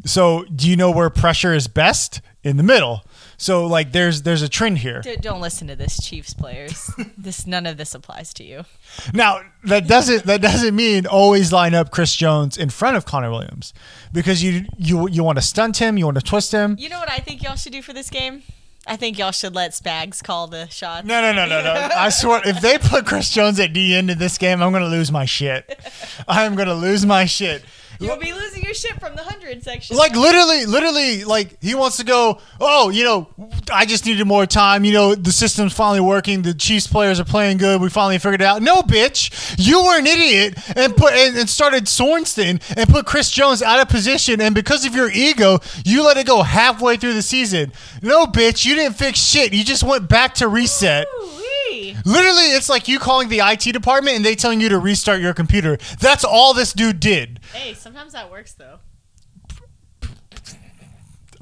So, 0.04 0.44
do 0.44 0.68
you 0.68 0.76
know 0.76 0.90
where 0.90 1.10
pressure 1.10 1.54
is 1.54 1.68
best? 1.68 2.20
In 2.42 2.56
the 2.56 2.64
middle. 2.64 3.04
So, 3.36 3.66
like, 3.66 3.92
there's 3.92 4.22
there's 4.22 4.42
a 4.42 4.48
trend 4.48 4.78
here. 4.78 5.00
D- 5.00 5.16
don't 5.16 5.40
listen 5.40 5.68
to 5.68 5.76
this, 5.76 5.98
Chiefs 6.02 6.34
players. 6.34 6.90
this 7.18 7.46
none 7.46 7.66
of 7.66 7.76
this 7.76 7.94
applies 7.94 8.32
to 8.34 8.44
you. 8.44 8.64
Now, 9.12 9.40
that 9.64 9.86
doesn't 9.86 10.24
that 10.24 10.40
doesn't 10.40 10.74
mean 10.74 11.06
always 11.06 11.52
line 11.52 11.74
up 11.74 11.90
Chris 11.90 12.14
Jones 12.14 12.56
in 12.56 12.70
front 12.70 12.96
of 12.96 13.04
Connor 13.04 13.30
Williams 13.30 13.74
because 14.12 14.42
you 14.42 14.66
you 14.76 15.08
you 15.08 15.24
want 15.24 15.38
to 15.38 15.42
stunt 15.42 15.78
him, 15.78 15.98
you 15.98 16.04
want 16.04 16.18
to 16.18 16.24
twist 16.24 16.52
him. 16.52 16.76
You 16.78 16.88
know 16.88 16.98
what 16.98 17.10
I 17.10 17.18
think 17.18 17.42
y'all 17.42 17.56
should 17.56 17.72
do 17.72 17.82
for 17.82 17.92
this 17.92 18.10
game? 18.10 18.42
I 18.86 18.96
think 18.96 19.16
y'all 19.16 19.30
should 19.30 19.54
let 19.54 19.70
Spags 19.72 20.22
call 20.24 20.48
the 20.48 20.66
shots. 20.68 21.06
No, 21.06 21.20
no, 21.20 21.32
no, 21.32 21.46
no, 21.46 21.62
no. 21.62 21.72
I 21.72 22.08
swear, 22.10 22.42
if 22.44 22.60
they 22.60 22.78
put 22.78 23.06
Chris 23.06 23.30
Jones 23.30 23.60
at 23.60 23.72
D 23.72 23.94
end 23.94 24.10
in 24.10 24.18
this 24.18 24.38
game, 24.38 24.60
I'm 24.60 24.72
going 24.72 24.82
to 24.82 24.88
lose 24.88 25.12
my 25.12 25.24
shit. 25.24 25.80
I'm 26.26 26.56
going 26.56 26.66
to 26.66 26.74
lose 26.74 27.06
my 27.06 27.24
shit. 27.24 27.64
You'll 28.02 28.16
be 28.16 28.32
losing 28.32 28.62
your 28.62 28.74
shit 28.74 28.98
from 29.00 29.14
the 29.16 29.22
hundred 29.22 29.62
section. 29.62 29.96
Like 29.96 30.14
literally, 30.14 30.66
literally, 30.66 31.24
like 31.24 31.60
he 31.62 31.74
wants 31.74 31.96
to 31.98 32.04
go. 32.04 32.40
Oh, 32.60 32.90
you 32.90 33.04
know, 33.04 33.28
I 33.72 33.86
just 33.86 34.06
needed 34.06 34.26
more 34.26 34.46
time. 34.46 34.84
You 34.84 34.92
know, 34.92 35.14
the 35.14 35.32
system's 35.32 35.72
finally 35.72 36.00
working. 36.00 36.42
The 36.42 36.54
Chiefs 36.54 36.86
players 36.86 37.20
are 37.20 37.24
playing 37.24 37.58
good. 37.58 37.80
We 37.80 37.88
finally 37.88 38.18
figured 38.18 38.40
it 38.40 38.44
out. 38.44 38.62
No, 38.62 38.82
bitch, 38.82 39.54
you 39.58 39.82
were 39.82 39.98
an 39.98 40.06
idiot 40.06 40.58
and 40.76 40.96
put 40.96 41.12
and, 41.14 41.36
and 41.36 41.48
started 41.48 41.84
Sorensen 41.84 42.62
and 42.76 42.88
put 42.88 43.06
Chris 43.06 43.30
Jones 43.30 43.62
out 43.62 43.80
of 43.80 43.88
position. 43.88 44.40
And 44.40 44.54
because 44.54 44.84
of 44.84 44.94
your 44.94 45.10
ego, 45.10 45.58
you 45.84 46.04
let 46.04 46.16
it 46.16 46.26
go 46.26 46.42
halfway 46.42 46.96
through 46.96 47.14
the 47.14 47.22
season. 47.22 47.72
No, 48.02 48.26
bitch, 48.26 48.64
you 48.64 48.74
didn't 48.74 48.96
fix 48.96 49.20
shit. 49.20 49.52
You 49.52 49.64
just 49.64 49.82
went 49.82 50.08
back 50.08 50.34
to 50.36 50.48
reset. 50.48 51.06
Ooh-wee. 51.22 51.41
Literally, 52.04 52.44
it's 52.52 52.68
like 52.68 52.88
you 52.88 52.98
calling 52.98 53.28
the 53.28 53.40
IT 53.40 53.72
department 53.72 54.16
and 54.16 54.24
they 54.24 54.34
telling 54.34 54.60
you 54.60 54.68
to 54.70 54.78
restart 54.78 55.20
your 55.20 55.34
computer. 55.34 55.78
That's 56.00 56.24
all 56.24 56.54
this 56.54 56.72
dude 56.72 57.00
did. 57.00 57.40
Hey, 57.52 57.74
sometimes 57.74 58.12
that 58.12 58.30
works 58.30 58.54
though. 58.54 58.78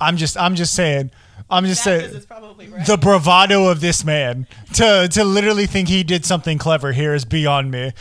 I'm 0.00 0.17
just 0.17 0.37
I'm 0.37 0.55
just 0.55 0.75
saying. 0.75 1.11
I'm 1.52 1.64
just 1.67 1.83
saying 1.83 2.12
right. 2.12 2.87
the 2.87 2.97
bravado 2.97 3.69
of 3.69 3.81
this 3.81 4.05
man 4.05 4.47
to 4.75 5.09
to 5.11 5.25
literally 5.25 5.67
think 5.67 5.88
he 5.88 6.05
did 6.05 6.25
something 6.25 6.59
clever 6.59 6.93
here 6.93 7.12
is 7.12 7.25
beyond 7.25 7.71
me. 7.71 7.93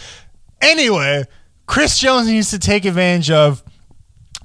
Anyway, 0.62 1.25
Chris 1.66 1.98
Jones 2.00 2.28
needs 2.28 2.51
to 2.51 2.60
take 2.60 2.86
advantage 2.86 3.32
of 3.32 3.63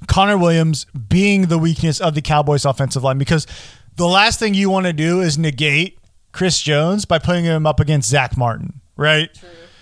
Connor 0.07 0.37
Williams 0.37 0.85
being 1.07 1.43
the 1.47 1.57
weakness 1.57 2.01
of 2.01 2.15
the 2.15 2.21
Cowboys 2.21 2.65
offensive 2.65 3.03
line 3.03 3.17
because 3.17 3.47
the 3.95 4.07
last 4.07 4.39
thing 4.39 4.53
you 4.53 4.69
want 4.69 4.85
to 4.85 4.93
do 4.93 5.21
is 5.21 5.37
negate 5.37 5.99
Chris 6.35 6.59
Jones 6.59 7.05
by 7.05 7.17
putting 7.17 7.45
him 7.45 7.65
up 7.65 7.79
against 7.79 8.09
Zack 8.09 8.35
Martin, 8.35 8.81
right? 8.97 9.29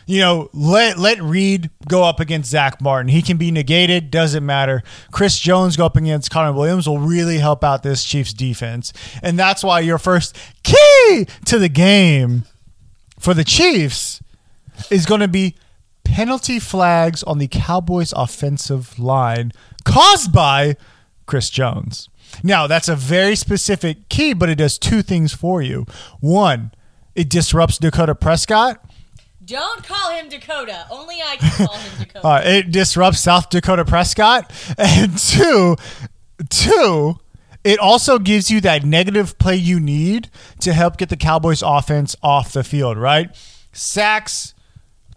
You 0.05 0.19
know, 0.19 0.49
let 0.53 0.99
let 0.99 1.19
Reed 1.19 1.71
go 1.87 2.03
up 2.03 2.19
against 2.19 2.51
Zack 2.51 2.79
Martin. 2.79 3.07
He 3.07 3.23
can 3.23 3.37
be 3.37 3.49
negated, 3.49 4.11
doesn't 4.11 4.45
matter. 4.45 4.83
Chris 5.11 5.39
Jones 5.39 5.75
go 5.75 5.87
up 5.87 5.97
against 5.97 6.29
Connor 6.29 6.53
Williams 6.53 6.87
will 6.87 6.99
really 6.99 7.39
help 7.39 7.63
out 7.63 7.81
this 7.81 8.03
Chiefs 8.03 8.33
defense. 8.33 8.93
And 9.23 9.39
that's 9.39 9.63
why 9.63 9.79
your 9.79 9.97
first 9.97 10.37
key 10.61 11.25
to 11.45 11.57
the 11.57 11.69
game 11.69 12.43
for 13.17 13.33
the 13.33 13.43
Chiefs 13.43 14.21
is 14.91 15.07
going 15.07 15.21
to 15.21 15.27
be 15.27 15.55
penalty 16.03 16.59
flags 16.59 17.23
on 17.23 17.39
the 17.39 17.47
Cowboys 17.47 18.13
offensive 18.15 18.99
line 18.99 19.53
caused 19.85 20.31
by 20.31 20.75
Chris 21.25 21.49
Jones. 21.49 22.09
Now, 22.41 22.67
that's 22.67 22.87
a 22.89 22.95
very 22.95 23.35
specific 23.35 24.09
key, 24.09 24.33
but 24.33 24.49
it 24.49 24.55
does 24.55 24.77
two 24.77 25.01
things 25.01 25.33
for 25.33 25.61
you. 25.61 25.85
One, 26.19 26.71
it 27.15 27.29
disrupts 27.29 27.77
Dakota 27.77 28.15
Prescott. 28.15 28.83
Don't 29.45 29.83
call 29.83 30.11
him 30.11 30.29
Dakota. 30.29 30.85
Only 30.89 31.15
I 31.21 31.35
can 31.35 31.67
call 31.67 31.75
him 31.75 31.91
Dakota. 31.99 32.27
Uh, 32.27 32.41
it 32.45 32.71
disrupts 32.71 33.19
South 33.19 33.49
Dakota 33.49 33.83
Prescott. 33.85 34.51
And 34.77 35.17
two, 35.17 35.75
two, 36.49 37.19
it 37.63 37.79
also 37.79 38.19
gives 38.19 38.49
you 38.49 38.61
that 38.61 38.83
negative 38.83 39.37
play 39.37 39.55
you 39.55 39.79
need 39.79 40.29
to 40.61 40.73
help 40.73 40.97
get 40.97 41.09
the 41.09 41.17
Cowboys 41.17 41.61
offense 41.61 42.15
off 42.23 42.53
the 42.53 42.63
field, 42.63 42.97
right? 42.97 43.35
Sacks, 43.73 44.53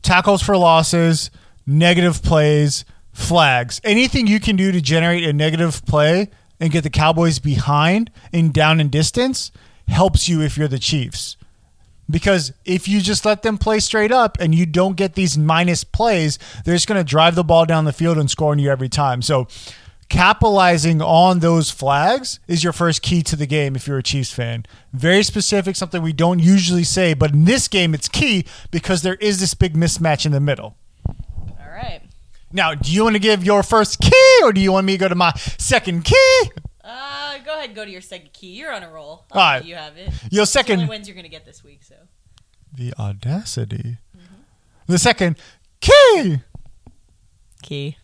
tackles 0.03 0.43
for 0.43 0.57
losses, 0.57 1.31
negative 1.67 2.23
plays, 2.23 2.85
flags. 3.13 3.81
Anything 3.85 4.27
you 4.27 4.41
can 4.41 4.57
do 4.57 4.73
to 4.73 4.81
generate 4.81 5.25
a 5.25 5.33
negative 5.33 5.85
play 5.87 6.31
and 6.61 6.71
get 6.71 6.83
the 6.83 6.91
Cowboys 6.91 7.39
behind 7.39 8.11
and 8.33 8.53
down 8.53 8.81
in 8.81 8.89
distance 8.89 9.53
helps 9.89 10.29
you 10.29 10.41
if 10.41 10.57
you're 10.57 10.69
the 10.69 10.79
Chiefs. 10.79 11.37
Because 12.09 12.53
if 12.65 12.87
you 12.87 13.01
just 13.01 13.25
let 13.25 13.43
them 13.43 13.59
play 13.59 13.81
straight 13.81 14.13
up 14.13 14.39
and 14.39 14.55
you 14.55 14.65
don't 14.65 14.97
get 14.97 15.15
these 15.15 15.37
minus 15.37 15.83
plays, 15.83 16.39
they're 16.65 16.75
just 16.75 16.87
going 16.87 17.01
to 17.01 17.09
drive 17.09 17.35
the 17.35 17.43
ball 17.43 17.67
down 17.67 17.85
the 17.85 17.93
field 17.93 18.17
and 18.17 18.31
score 18.31 18.53
on 18.53 18.59
you 18.59 18.71
every 18.71 18.89
time. 18.89 19.23
So, 19.23 19.49
capitalizing 20.09 21.03
on 21.03 21.41
those 21.41 21.73
flags 21.73 22.39
is 22.47 22.63
your 22.63 22.73
first 22.73 23.03
key 23.03 23.23
to 23.23 23.35
the 23.35 23.47
game 23.47 23.75
if 23.75 23.89
you're 23.89 23.99
a 23.99 24.05
Chiefs 24.05 24.33
fan. 24.33 24.65
Very 24.93 25.25
specific, 25.25 25.75
something 25.75 26.01
we 26.01 26.13
don't 26.13 26.39
usually 26.39 26.85
say, 26.85 27.13
but 27.13 27.33
in 27.33 27.45
this 27.45 27.67
game, 27.67 27.93
it's 27.93 28.09
key 28.09 28.45
because 28.71 29.03
there 29.03 29.17
is 29.17 29.41
this 29.41 29.55
big 29.55 29.75
mismatch 29.75 30.25
in 30.25 30.31
the 30.31 30.39
middle. 30.39 30.77
All 31.09 31.69
right. 31.69 32.03
Now, 32.53 32.75
do 32.75 32.91
you 32.93 33.05
want 33.05 33.15
to 33.17 33.21
give 33.21 33.45
your 33.45 33.63
first 33.63 34.01
key 34.01 34.39
or 34.43 34.53
do 34.53 34.61
you 34.61 34.73
want 34.73 34.87
me 34.87 34.93
to 34.93 34.99
go 34.99 35.09
to 35.09 35.15
my 35.15 35.33
second 35.59 36.05
key? 36.05 36.51
Uh, 36.83 37.39
go 37.45 37.53
ahead 37.55 37.67
and 37.67 37.75
go 37.75 37.85
to 37.85 37.91
your 37.91 38.01
second 38.01 38.33
key. 38.33 38.53
You're 38.53 38.73
on 38.73 38.83
a 38.83 38.91
roll. 38.91 39.27
All 39.33 39.41
right. 39.41 39.65
You 39.65 39.75
have 39.75 39.97
it. 39.97 40.11
Your 40.31 40.47
second. 40.47 40.79
the 40.79 40.83
only 40.85 40.91
wins 40.97 41.09
you're 41.09 41.15
going 41.17 41.25
to 41.25 41.31
get 41.31 41.45
this 41.45 41.65
week, 41.65 41.83
so. 41.83 41.97
the 42.73 42.95
audacity. 42.99 43.99
The 44.87 44.99
second 44.99 45.37
key. 45.81 46.39
Key. 47.63 47.97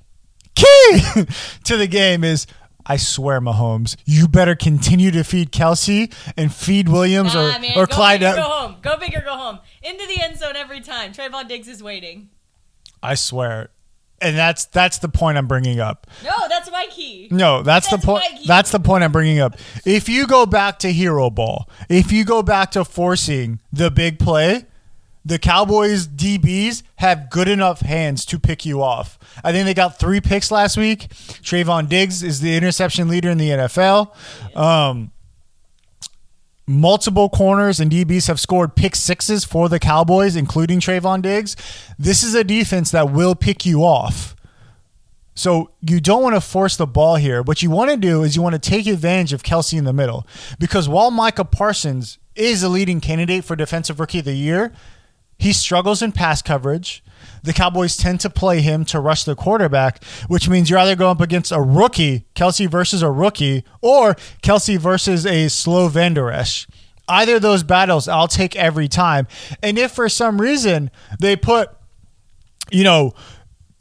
key 0.56 1.00
to 1.64 1.76
the 1.76 1.86
game 1.86 2.24
is 2.24 2.46
I 2.84 2.96
swear, 2.96 3.40
Mahomes, 3.40 3.96
you 4.04 4.26
better 4.26 4.56
continue 4.56 5.12
to 5.12 5.22
feed 5.22 5.52
Kelce 5.52 6.12
and 6.36 6.52
feed 6.52 6.88
Williams 6.88 7.34
Nah, 7.34 7.56
or, 7.56 7.60
man. 7.60 7.72
or 7.76 7.86
go 7.86 7.94
Clyde. 7.94 8.20
big 8.20 8.32
or 8.32 8.36
go 8.36 8.42
home. 8.42 8.76
Go 8.82 8.96
big 8.96 9.14
or 9.14 9.20
go 9.20 9.36
home. 9.36 9.60
Into 9.84 10.04
the 10.08 10.20
end 10.20 10.36
zone 10.38 10.56
every 10.56 10.80
time. 10.80 11.12
Trevon 11.12 11.46
Diggs 11.46 11.68
is 11.68 11.80
waiting. 11.80 12.30
I 13.00 13.14
swear. 13.14 13.70
And 14.22 14.36
that's 14.36 14.66
that's 14.66 14.98
the 14.98 15.08
point 15.08 15.36
I'm 15.36 15.48
bringing 15.48 15.80
up. 15.80 16.06
No, 16.24 16.30
that's 16.48 16.70
my 16.70 16.86
key. 16.90 17.28
No, 17.30 17.62
that's, 17.62 17.90
That's 17.90 18.00
the 18.02 18.06
point. 18.06 18.22
That's 18.46 18.70
the 18.70 18.80
point 18.80 19.02
I'm 19.02 19.12
bringing 19.12 19.40
up. 19.40 19.56
If 19.84 20.08
you 20.08 20.26
go 20.26 20.46
back 20.46 20.78
to 20.80 20.92
hero 20.92 21.28
ball, 21.28 21.68
if 21.88 22.12
you 22.12 22.24
go 22.24 22.42
back 22.42 22.70
to 22.72 22.84
forcing 22.84 23.60
the 23.72 23.90
big 23.90 24.18
play, 24.18 24.66
the 25.24 25.38
Cowboys 25.38 26.08
DBs 26.08 26.82
have 26.96 27.30
good 27.30 27.48
enough 27.48 27.80
hands 27.80 28.24
to 28.26 28.38
pick 28.38 28.64
you 28.64 28.82
off. 28.82 29.18
I 29.44 29.52
think 29.52 29.66
they 29.66 29.74
got 29.74 29.98
three 29.98 30.20
picks 30.20 30.50
last 30.50 30.76
week. 30.76 31.08
Trevon 31.42 31.88
Diggs 31.88 32.22
is 32.22 32.40
the 32.40 32.56
interception 32.56 33.08
leader 33.08 33.30
in 33.30 33.38
the 33.38 33.50
NFL. 33.50 34.56
Um, 34.56 35.12
multiple 36.72 37.28
corners 37.28 37.80
and 37.80 37.90
DBs 37.90 38.28
have 38.28 38.40
scored 38.40 38.74
pick 38.76 38.96
sixes 38.96 39.44
for 39.44 39.68
the 39.68 39.78
Cowboys, 39.78 40.36
including 40.36 40.80
Trevon 40.80 41.22
Diggs. 41.22 41.56
This 41.98 42.22
is 42.22 42.34
a 42.34 42.44
defense 42.44 42.90
that 42.90 43.10
will 43.10 43.34
pick 43.34 43.64
you 43.66 43.82
off. 43.82 44.34
So 45.34 45.70
you 45.80 46.00
don't 46.00 46.22
want 46.22 46.34
to 46.34 46.40
force 46.40 46.76
the 46.76 46.86
ball 46.86 47.16
here. 47.16 47.42
What 47.42 47.62
you 47.62 47.70
want 47.70 47.90
to 47.90 47.96
do 47.96 48.22
is 48.22 48.36
you 48.36 48.42
want 48.42 48.54
to 48.54 48.70
take 48.70 48.86
advantage 48.86 49.32
of 49.32 49.42
Kelce 49.42 49.78
in 49.78 49.84
the 49.84 49.92
middle. 49.92 50.26
Because 50.58 50.88
while 50.88 51.10
Micah 51.10 51.44
Parsons 51.44 52.18
is 52.34 52.62
a 52.62 52.68
leading 52.68 53.00
candidate 53.00 53.44
for 53.44 53.56
Defensive 53.56 53.98
Rookie 53.98 54.18
of 54.18 54.24
the 54.26 54.34
Year, 54.34 54.72
he 55.38 55.52
struggles 55.52 56.02
in 56.02 56.12
pass 56.12 56.42
coverage. 56.42 57.02
The 57.42 57.52
Cowboys 57.52 57.96
tend 57.96 58.20
to 58.20 58.30
play 58.30 58.60
him 58.60 58.84
to 58.86 59.00
rush 59.00 59.24
the 59.24 59.34
quarterback, 59.34 60.04
which 60.28 60.48
means 60.48 60.70
you're 60.70 60.78
either 60.78 60.96
going 60.96 61.16
up 61.16 61.20
against 61.20 61.52
a 61.52 61.60
rookie, 61.60 62.24
Kelce 62.34 62.68
versus 62.68 63.02
a 63.02 63.10
rookie, 63.10 63.64
or 63.80 64.14
Kelce 64.42 64.78
versus 64.78 65.26
a 65.26 65.48
slow 65.48 65.88
Vander 65.88 66.30
Esch. 66.30 66.66
Either 67.08 67.36
of 67.36 67.42
those 67.42 67.62
battles, 67.64 68.06
I'll 68.06 68.28
take 68.28 68.54
every 68.54 68.88
time. 68.88 69.26
And 69.62 69.78
if 69.78 69.92
for 69.92 70.08
some 70.08 70.40
reason 70.40 70.90
they 71.18 71.34
put, 71.34 71.70
you 72.70 72.84
know, 72.84 73.12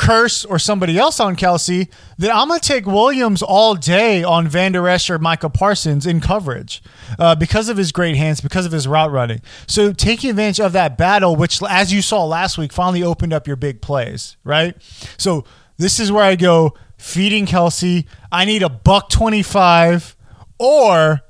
Kearse 0.01 0.49
or 0.49 0.57
somebody 0.57 0.97
else 0.97 1.19
on 1.19 1.35
Kelce, 1.35 1.87
then 2.17 2.31
I'm 2.31 2.47
going 2.47 2.59
to 2.59 2.67
take 2.67 2.87
Williams 2.87 3.43
all 3.43 3.75
day 3.75 4.23
on 4.23 4.47
Vander 4.47 4.87
Esch 4.87 5.11
or 5.11 5.19
Micah 5.19 5.47
Parsons 5.47 6.07
in 6.07 6.19
coverage 6.19 6.81
uh, 7.19 7.35
because 7.35 7.69
of 7.69 7.77
his 7.77 7.91
great 7.91 8.15
hands, 8.15 8.41
because 8.41 8.65
of 8.65 8.71
his 8.71 8.87
route 8.87 9.11
running. 9.11 9.41
So 9.67 9.93
taking 9.93 10.31
advantage 10.31 10.59
of 10.59 10.73
that 10.73 10.97
battle, 10.97 11.35
which, 11.35 11.61
as 11.61 11.93
you 11.93 12.01
saw 12.01 12.25
last 12.25 12.57
week, 12.57 12.73
finally 12.73 13.03
opened 13.03 13.31
up 13.31 13.45
your 13.45 13.55
big 13.55 13.79
plays, 13.79 14.37
right? 14.43 14.75
So 15.17 15.45
this 15.77 15.99
is 15.99 16.11
where 16.11 16.23
I 16.23 16.35
go 16.35 16.73
feeding 16.97 17.45
Kelce. 17.45 18.07
I 18.31 18.45
need 18.45 18.63
a 18.63 18.69
buck 18.69 19.11
25 19.11 20.15
or 20.57 21.21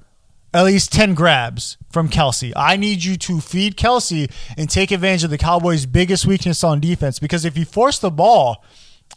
at 0.53 0.65
least 0.65 0.91
10 0.91 1.13
grabs 1.13 1.77
from 1.91 2.09
Kelce. 2.09 2.51
I 2.55 2.75
need 2.75 3.03
you 3.03 3.15
to 3.17 3.39
feed 3.39 3.77
Kelce 3.77 4.31
and 4.57 4.69
take 4.69 4.91
advantage 4.91 5.23
of 5.23 5.29
the 5.29 5.37
Cowboys' 5.37 5.85
biggest 5.85 6.25
weakness 6.25 6.63
on 6.63 6.79
defense 6.79 7.19
because 7.19 7.45
if 7.45 7.57
you 7.57 7.65
force 7.65 7.99
the 7.99 8.11
ball, 8.11 8.63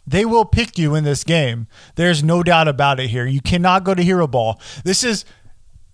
they 0.07 0.25
will 0.25 0.45
pick 0.45 0.77
you 0.77 0.95
in 0.95 1.03
this 1.03 1.23
game. 1.23 1.67
There's 1.95 2.23
no 2.23 2.43
doubt 2.43 2.67
about 2.67 2.99
it 2.99 3.09
here. 3.09 3.25
You 3.25 3.41
cannot 3.41 3.83
go 3.83 3.93
to 3.95 4.03
hero 4.03 4.27
ball. 4.27 4.59
This 4.83 5.03
is 5.03 5.25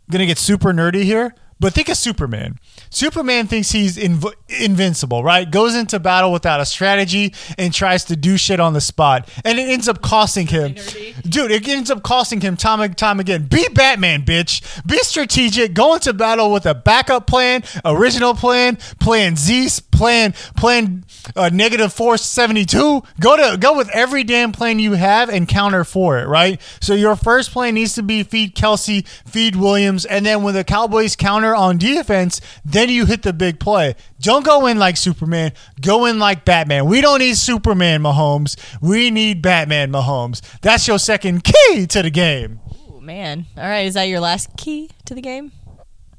going 0.10 0.20
to 0.20 0.26
get 0.26 0.38
super 0.38 0.74
nerdy 0.74 1.04
here, 1.04 1.34
but 1.60 1.74
think 1.74 1.90
of 1.90 1.98
Superman. 1.98 2.60
Superman 2.92 3.48
thinks 3.48 3.72
he's 3.72 3.98
inv- 3.98 4.34
invincible, 4.50 5.24
right? 5.24 5.50
Goes 5.50 5.76
into 5.76 5.98
battle 6.00 6.32
without 6.32 6.60
a 6.60 6.66
strategy 6.66 7.34
and 7.58 7.74
tries 7.74 8.04
to 8.06 8.16
do 8.18 8.38
shit 8.38 8.60
on 8.60 8.74
the 8.74 8.82
spot. 8.82 9.30
And 9.46 9.58
it 9.58 9.70
ends 9.70 9.88
up 9.88 10.02
costing 10.02 10.48
him. 10.48 10.76
Dude, 11.24 11.52
it 11.52 11.68
ends 11.68 11.90
up 11.90 12.04
costing 12.04 12.42
him 12.42 12.58
time 12.58 12.82
and 12.82 12.98
time 12.98 13.20
again. 13.20 13.48
Be 13.48 13.68
Batman, 13.70 14.24
bitch. 14.24 14.86
Be 14.86 14.98
strategic. 15.00 15.74
Go 15.74 15.96
into 15.96 16.12
battle 16.14 16.52
with 16.52 16.66
a 16.66 16.76
backup 16.76 17.28
plan, 17.28 17.64
original 17.86 18.34
plan, 18.34 18.76
plan 19.00 19.38
Z, 19.38 19.70
plan 20.01 20.34
plan 20.55 21.05
uh, 21.36 21.50
negative 21.53 21.93
four 21.93 22.17
seventy 22.17 22.65
two. 22.65 23.03
Go 23.20 23.38
to 23.38 23.55
go 23.58 23.77
with 23.77 23.88
every 23.89 24.24
damn 24.24 24.51
plan 24.51 24.79
you 24.79 24.93
have 24.93 25.29
and 25.29 25.48
counter 25.48 25.84
for 25.84 26.17
it, 26.17 26.27
right? 26.27 26.60
So 26.81 26.96
your 26.96 27.15
first 27.15 27.51
plan 27.51 27.75
needs 27.75 27.93
to 27.93 28.03
be 28.03 28.24
feed 28.24 28.55
Kelce, 28.55 29.08
feed 29.08 29.55
Williams, 29.55 30.05
and 30.05 30.25
then 30.25 30.41
when 30.41 30.55
the 30.55 30.63
Cowboys 30.63 31.15
counter 31.15 31.53
on 31.53 31.77
defense, 31.77 32.41
then 32.65 32.89
you 32.89 33.05
hit 33.05 33.22
the 33.22 33.31
big 33.31 33.60
play. 33.60 33.96
Don't 34.20 34.43
go 34.43 34.65
in 34.65 34.79
like 34.79 34.98
Superman. 34.98 35.51
Go 35.79 36.05
in 36.05 36.17
like 36.17 36.46
Batman. 36.46 36.88
We 36.88 37.01
don't 37.01 37.20
need 37.20 37.38
Superman, 37.38 38.01
Mahomes. 38.01 38.58
We 38.81 39.12
need 39.12 39.43
Batman, 39.43 39.91
Mahomes. 39.91 40.41
That's 40.62 40.88
your 40.88 40.98
second 40.98 41.43
key 41.43 41.86
to 41.88 42.01
the 42.01 42.10
game. 42.10 42.60
Ooh, 42.89 43.01
man. 43.01 43.46
All 43.55 43.63
right. 43.63 43.86
Is 43.86 43.93
that 43.93 44.03
your 44.03 44.20
last 44.20 44.55
key 44.58 44.89
to 45.05 45.13
the 45.13 45.22
game? 45.22 45.51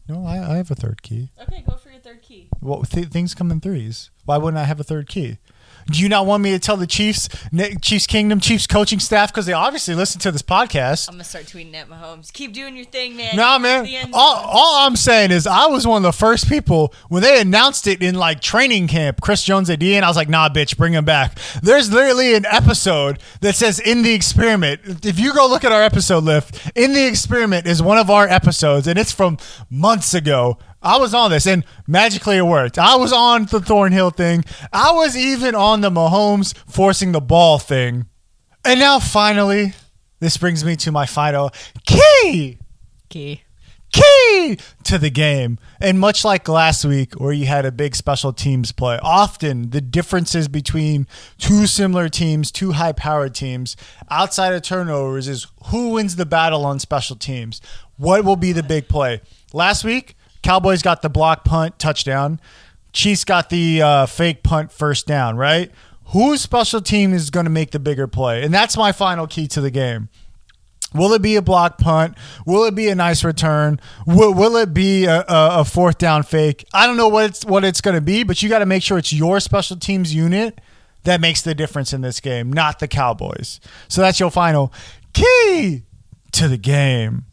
No, 0.08 0.24
I, 0.26 0.54
I 0.54 0.56
have 0.56 0.70
a 0.70 0.74
third 0.74 1.02
key. 1.02 1.30
Okay, 1.40 1.64
go 1.68 1.76
for 1.76 1.91
third 2.02 2.23
key. 2.23 2.49
Well, 2.61 2.82
th- 2.82 3.09
things 3.09 3.35
come 3.35 3.50
in 3.50 3.61
threes. 3.61 4.11
Why 4.25 4.37
wouldn't 4.38 4.61
I 4.61 4.64
have 4.64 4.80
a 4.80 4.85
third 4.85 5.09
key? 5.09 5.38
Do 5.90 6.00
you 6.00 6.09
not 6.09 6.26
want 6.26 6.42
me 6.42 6.50
to 6.52 6.59
tell 6.59 6.76
the 6.76 6.87
Chiefs, 6.87 7.28
Chiefs 7.80 8.06
Kingdom, 8.06 8.40
Chiefs 8.40 8.66
coaching 8.66 9.00
staff 9.00 9.32
because 9.32 9.47
they 9.47 9.52
obviously 9.52 9.94
listen 9.94 10.21
to 10.21 10.30
this 10.30 10.42
podcast? 10.42 11.09
I'm 11.09 11.14
gonna 11.14 11.25
start 11.25 11.47
tweeting 11.47 11.75
at 11.75 11.88
Mahomes. 11.88 12.32
Keep 12.32 12.52
doing 12.52 12.76
your 12.76 12.85
thing, 12.85 13.16
man. 13.16 13.37
Nah, 13.37 13.59
man. 13.59 13.85
to 13.85 13.90
the 13.90 13.97
end 13.97 14.11
All, 14.14 14.37
all 14.37 14.87
I'm 14.87 14.97
saying 14.97 15.32
is 15.32 15.47
I 15.47 15.66
was 15.66 15.87
one 15.87 15.99
of 15.99 16.02
the 16.02 16.16
first 16.16 16.49
people 16.49 16.94
when 17.09 17.23
they 17.23 17.40
announced 17.40 17.87
it 17.87 18.02
in 18.02 18.14
like 18.14 18.40
training 18.40 18.88
camp. 18.88 19.21
Chris 19.21 19.42
Jones 19.42 19.71
at 19.71 19.82
and 19.82 20.04
I 20.04 20.09
was 20.09 20.16
like, 20.16 20.28
"Nah, 20.28 20.49
bitch, 20.49 20.76
bring 20.76 20.92
him 20.92 21.04
back." 21.04 21.38
There's 21.62 21.90
literally 21.92 22.35
an 22.35 22.47
episode 22.47 23.18
that 23.40 23.56
says 23.56 23.80
"In 23.80 24.02
the 24.02 24.12
Experiment." 24.12 25.04
If 25.04 25.18
you 25.18 25.35
go 25.35 25.49
look 25.49 25.64
at 25.64 25.73
our 25.73 25.82
episode 25.82 26.25
list, 26.25 26.56
"In 26.76 26.92
the 26.92 27.04
Experiment" 27.06 27.66
is 27.66 27.82
one 27.82 27.99
of 27.99 28.09
our 28.09 28.28
episodes, 28.28 28.87
and 28.87 28.99
it's 28.99 29.12
from 29.12 29.38
months 29.68 30.14
ago. 30.14 30.59
I 30.82 30.98
was 30.98 31.14
on 31.14 31.30
this, 31.30 31.46
and 31.46 31.64
magically 31.86 32.36
it 32.38 32.46
worked. 32.46 32.78
I 32.78 32.96
was 32.96 33.12
on 33.12 33.46
the 33.46 33.60
Thornhill 33.60 34.10
thing. 34.10 34.44
I 34.72 34.92
was 34.92 35.16
even 35.16 35.54
on 35.54 35.80
the 35.80 35.90
Mahomes 35.90 36.56
forcing 36.66 37.12
the 37.12 37.20
ball 37.20 37.58
thing. 37.58 38.06
And 38.64 38.80
now, 38.80 38.98
finally, 38.98 39.74
this 40.20 40.36
brings 40.36 40.64
me 40.64 40.76
to 40.76 40.92
my 40.92 41.06
final 41.06 41.50
key 41.84 42.58
Key. 43.08 43.42
key 43.92 44.58
to 44.84 44.96
the 44.98 45.10
game. 45.10 45.58
And 45.80 46.00
much 46.00 46.24
like 46.24 46.48
last 46.48 46.84
week, 46.84 47.14
where 47.14 47.32
you 47.32 47.46
had 47.46 47.66
a 47.66 47.72
big 47.72 47.94
special 47.94 48.32
teams 48.32 48.72
play, 48.72 48.98
often 49.02 49.70
the 49.70 49.80
differences 49.82 50.48
between 50.48 51.06
two 51.38 51.66
similar 51.66 52.08
teams, 52.08 52.50
two 52.50 52.72
high 52.72 52.92
powered 52.92 53.34
teams, 53.34 53.76
outside 54.10 54.54
of 54.54 54.62
turnovers, 54.62 55.28
is 55.28 55.46
who 55.66 55.90
wins 55.90 56.16
the 56.16 56.24
battle 56.26 56.64
on 56.64 56.78
special 56.78 57.16
teams. 57.16 57.60
What 57.98 58.24
will 58.24 58.36
be 58.36 58.52
the 58.52 58.62
big 58.62 58.88
play? 58.88 59.20
Last 59.52 59.84
week, 59.84 60.16
Cowboys 60.42 60.82
got 60.82 61.02
the 61.02 61.08
block 61.08 61.44
punt 61.44 61.78
touchdown. 61.78 62.40
Chiefs 62.92 63.25
got 63.25 63.49
the 63.49 63.80
uh, 63.80 64.06
fake 64.06 64.42
punt 64.42 64.70
first 64.70 65.06
down, 65.06 65.37
right? 65.37 65.70
Whose 66.06 66.42
special 66.42 66.80
team 66.80 67.14
is 67.14 67.30
going 67.30 67.44
to 67.44 67.50
make 67.50 67.70
the 67.70 67.78
bigger 67.78 68.06
play? 68.06 68.42
And 68.42 68.52
that's 68.52 68.76
my 68.76 68.92
final 68.92 69.26
key 69.26 69.46
to 69.49 69.61
the 69.61 69.70
game. 69.70 70.08
Will 70.94 71.14
it 71.14 71.22
be 71.22 71.37
a 71.37 71.42
block 71.42 71.78
punt? 71.78 72.16
Will 72.44 72.64
it 72.64 72.75
be 72.75 72.88
a 72.88 72.94
nice 72.94 73.25
return? 73.25 73.80
Will, 74.06 74.34
will 74.34 74.56
it 74.56 74.75
be 74.75 75.06
a, 75.06 75.20
a, 75.20 75.61
a 75.61 75.64
fourth 75.64 75.96
down 75.96 76.22
fake? 76.22 76.66
I 76.75 76.87
don't 76.87 76.99
know 76.99 77.08
what 77.08 77.25
it's 77.25 77.44
what 77.44 77.64
it's 77.64 77.80
going 77.80 77.94
to 77.94 78.02
be, 78.02 78.25
but 78.25 78.42
you 78.42 78.50
got 78.50 78.58
to 78.58 78.66
make 78.66 78.82
sure 78.82 78.99
it's 78.99 79.12
your 79.12 79.40
special 79.40 79.78
teams 79.78 80.14
unit 80.14 80.61
that 81.04 81.20
makes 81.20 81.40
the 81.42 81.54
difference 81.54 81.92
in 81.92 82.02
this 82.02 82.20
game, 82.20 82.52
not 82.52 82.78
the 82.78 82.88
Cowboys. 82.88 83.58
So 83.88 84.02
that's 84.02 84.20
your 84.20 84.30
final 84.30 84.72
key 85.14 85.82
to 86.32 86.49
the 86.49 86.58
game. 86.58 87.25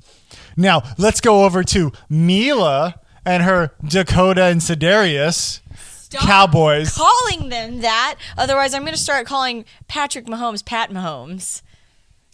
Now 0.60 0.84
let's 0.98 1.22
go 1.22 1.46
over 1.46 1.64
to 1.64 1.92
Mila 2.10 3.00
and 3.26 3.44
her 3.44 3.72
Dakota 3.84 4.44
and 4.44 4.60
Sedarius 4.62 5.62
Stop 5.78 6.22
Cowboys. 6.22 6.96
calling 6.96 7.50
them 7.50 7.80
that. 7.80 8.16
Otherwise, 8.38 8.74
I'm 8.74 8.82
going 8.82 8.94
to 8.94 9.00
start 9.00 9.26
calling 9.26 9.64
Patrick 9.88 10.26
Mahomes 10.26 10.66
Pat 10.66 10.92
Mahomes. 10.92 11.62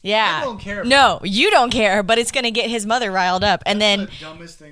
Yeah. 0.02 0.40
I 0.42 0.46
don't 0.46 0.60
care. 0.60 0.84
No, 0.84 1.20
you 1.24 1.50
don't 1.50 1.72
care, 1.72 2.04
but 2.04 2.18
it's 2.18 2.32
going 2.32 2.44
to 2.44 2.52
get 2.52 2.70
his 2.70 2.86
mother 2.86 3.12
riled 3.12 3.44
up. 3.44 3.64
And 3.66 3.82
then 3.82 4.08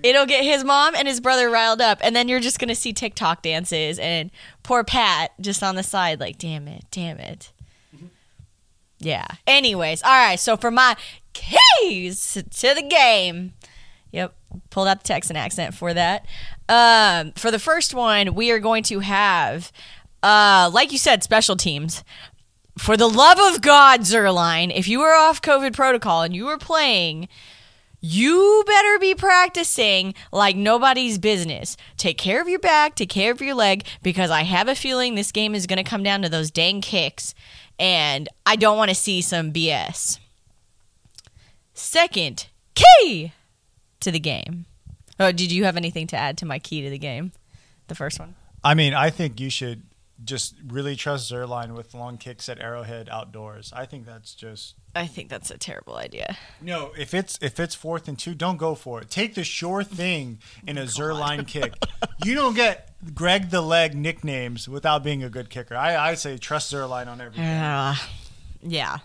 it'll 0.03 0.25
get 0.25 0.43
his 0.43 0.63
mom 0.63 0.95
and 0.95 1.07
his 1.07 1.19
brother 1.19 1.50
riled 1.50 1.81
up. 1.81 2.00
And 2.01 2.15
then 2.15 2.27
you're 2.27 2.39
just 2.39 2.60
going 2.60 2.69
to 2.69 2.75
see 2.75 2.93
TikTok 2.93 3.41
dances 3.41 3.98
and 4.00 4.31
poor 4.62 4.83
Pat 4.83 5.31
just 5.41 5.63
on 5.63 5.75
the 5.75 5.83
side, 5.83 6.19
like, 6.19 6.38
damn 6.38 6.67
it, 6.67 6.86
damn 6.91 7.19
it. 7.19 7.51
Mm-hmm. 7.95 8.05
Yeah. 9.00 9.25
Anyways, 9.48 10.03
all 10.03 10.12
right. 10.12 10.39
So 10.39 10.55
for 10.55 10.69
my 10.69 10.95
keys 11.34 12.34
to 12.34 12.74
the 12.74 12.82
game, 12.82 13.54
yep, 14.12 14.34
pulled 14.70 14.88
out 14.88 15.02
the 15.02 15.08
Texan 15.08 15.36
accent 15.36 15.74
for 15.74 15.94
that. 15.94 16.25
Um, 16.70 17.34
for 17.34 17.52
the 17.52 17.60
first 17.60 17.94
one, 17.94 18.36
we 18.36 18.52
are 18.52 18.60
going 18.60 18.84
to 18.84 19.00
have, 19.00 19.72
uh, 20.22 20.70
like 20.74 20.92
you 20.92 20.98
said, 20.98 21.24
special 21.24 21.56
teams. 21.56 22.04
For 22.78 22.98
the 22.98 23.10
love 23.10 23.38
of 23.54 23.62
God, 23.62 24.02
Zuerlein, 24.02 24.72
if 24.75 24.88
you 24.88 25.02
are 25.02 25.16
off 25.16 25.42
COVID 25.42 25.74
protocol 25.74 26.24
and 26.24 26.36
you 26.36 26.48
are 26.48 26.58
playing, 26.58 27.28
you 28.06 28.63
better 28.68 29.00
be 29.00 29.16
practicing 29.16 30.13
like 30.32 30.58
nobody's 30.58 31.18
business. 31.18 31.78
Take 31.96 32.18
care 32.18 32.42
of 32.42 32.50
your 32.50 32.60
back, 32.60 32.96
take 32.96 33.10
care 33.10 33.32
of 33.32 33.42
your 33.42 33.56
leg, 33.56 33.86
because 34.02 34.30
I 34.30 34.42
have 34.42 34.68
a 34.68 34.75
feeling 34.75 35.16
this 35.16 35.32
game 35.32 35.56
is 35.56 35.68
going 35.68 35.78
to 35.78 35.90
come 35.90 36.04
down 36.04 36.22
to 36.24 36.30
those 36.30 36.52
dang 36.52 36.82
kicks, 36.82 37.34
and 37.80 38.28
I 38.46 38.58
don't 38.58 38.78
want 38.78 38.90
to 38.90 38.96
see 38.96 39.22
some 39.22 39.54
BS. 39.54 40.20
Second, 41.74 42.48
key 42.75 43.34
to 44.00 44.12
the 44.12 44.20
game. 44.20 44.65
Oh, 45.20 45.32
did 45.32 45.51
you 45.51 45.63
have 45.65 45.77
anything 45.77 46.08
to 46.08 46.18
add 46.18 46.38
to 46.39 46.46
my 46.46 46.60
key 46.60 46.82
to 46.82 46.89
the 46.89 46.98
game? 46.98 47.32
The 47.88 47.95
first 47.95 48.19
one? 48.19 48.36
I 48.63 48.74
mean, 48.74 48.93
I 48.93 49.10
think 49.10 49.39
you 49.39 49.50
should 49.50 49.84
just 50.24 50.56
really 50.65 50.95
trust 50.95 51.32
Zuerlein 51.32 51.74
with 51.76 51.93
long 51.93 52.17
kicks 52.17 52.47
at 52.47 52.60
Arrowhead 52.60 53.10
outdoors. 53.10 53.74
I 53.76 53.86
think 53.86 54.06
that's 54.06 54.34
just 54.34 54.76
I 54.95 55.06
think 55.08 55.28
that's 55.30 55.52
a 55.52 55.58
terrible 55.58 55.95
idea. 55.97 56.38
no. 56.62 56.91
If 56.97 57.13
it's 57.13 57.38
if 57.41 57.60
it's 57.60 57.76
fourth 57.76 58.08
and 58.08 58.17
two, 58.17 58.34
don't 58.34 58.58
go 58.58 58.74
for 58.76 59.02
it. 59.02 59.10
Take 59.10 59.36
the 59.36 59.43
sure 59.43 59.84
thing 59.84 60.39
in 60.65 60.78
a 60.78 60.84
Zuerlein 60.84 61.45
kick. 61.47 61.74
You 62.24 62.36
don't 62.36 62.56
get 62.56 62.93
Greg 63.13 63.50
the 63.50 63.62
Leg 63.62 63.95
nicknames 63.95 64.69
without 64.69 65.04
being 65.04 65.24
a 65.24 65.30
good 65.30 65.50
kicker. 65.50 65.76
I 65.76 65.95
I 66.12 66.13
say 66.13 66.38
trust 66.38 66.71
Zuerlein 66.71 67.08
on 67.08 67.19
everything. 67.19 67.43
Uh, 67.45 67.95
yeah. 68.62 69.00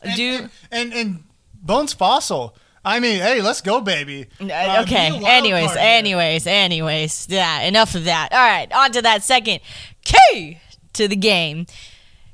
And, 0.00 0.16
Do 0.16 0.48
and, 0.70 0.92
and 0.92 0.92
and 0.94 1.24
Bones 1.62 1.92
Fossil. 1.92 2.54
I 2.84 2.98
mean, 2.98 3.20
hey, 3.20 3.40
let's 3.40 3.60
go, 3.60 3.80
baby. 3.80 4.26
Uh, 4.40 4.44
Uh, 4.52 4.82
okay. 4.82 5.10
be 5.10 5.16
a 5.16 5.20
wild 5.20 5.24
Anyways, 5.26 5.70
here. 5.70 5.78
anyways, 5.80 6.46
anyways. 6.48 7.26
Yeah, 7.30 7.60
enough 7.60 7.94
of 7.94 8.04
that. 8.04 8.30
All 8.32 8.38
right, 8.38 8.70
on 8.72 8.90
to 8.92 9.02
that 9.02 9.22
second 9.22 9.60
key 10.04 10.58
to 10.94 11.06
the 11.06 11.14
game. 11.16 11.66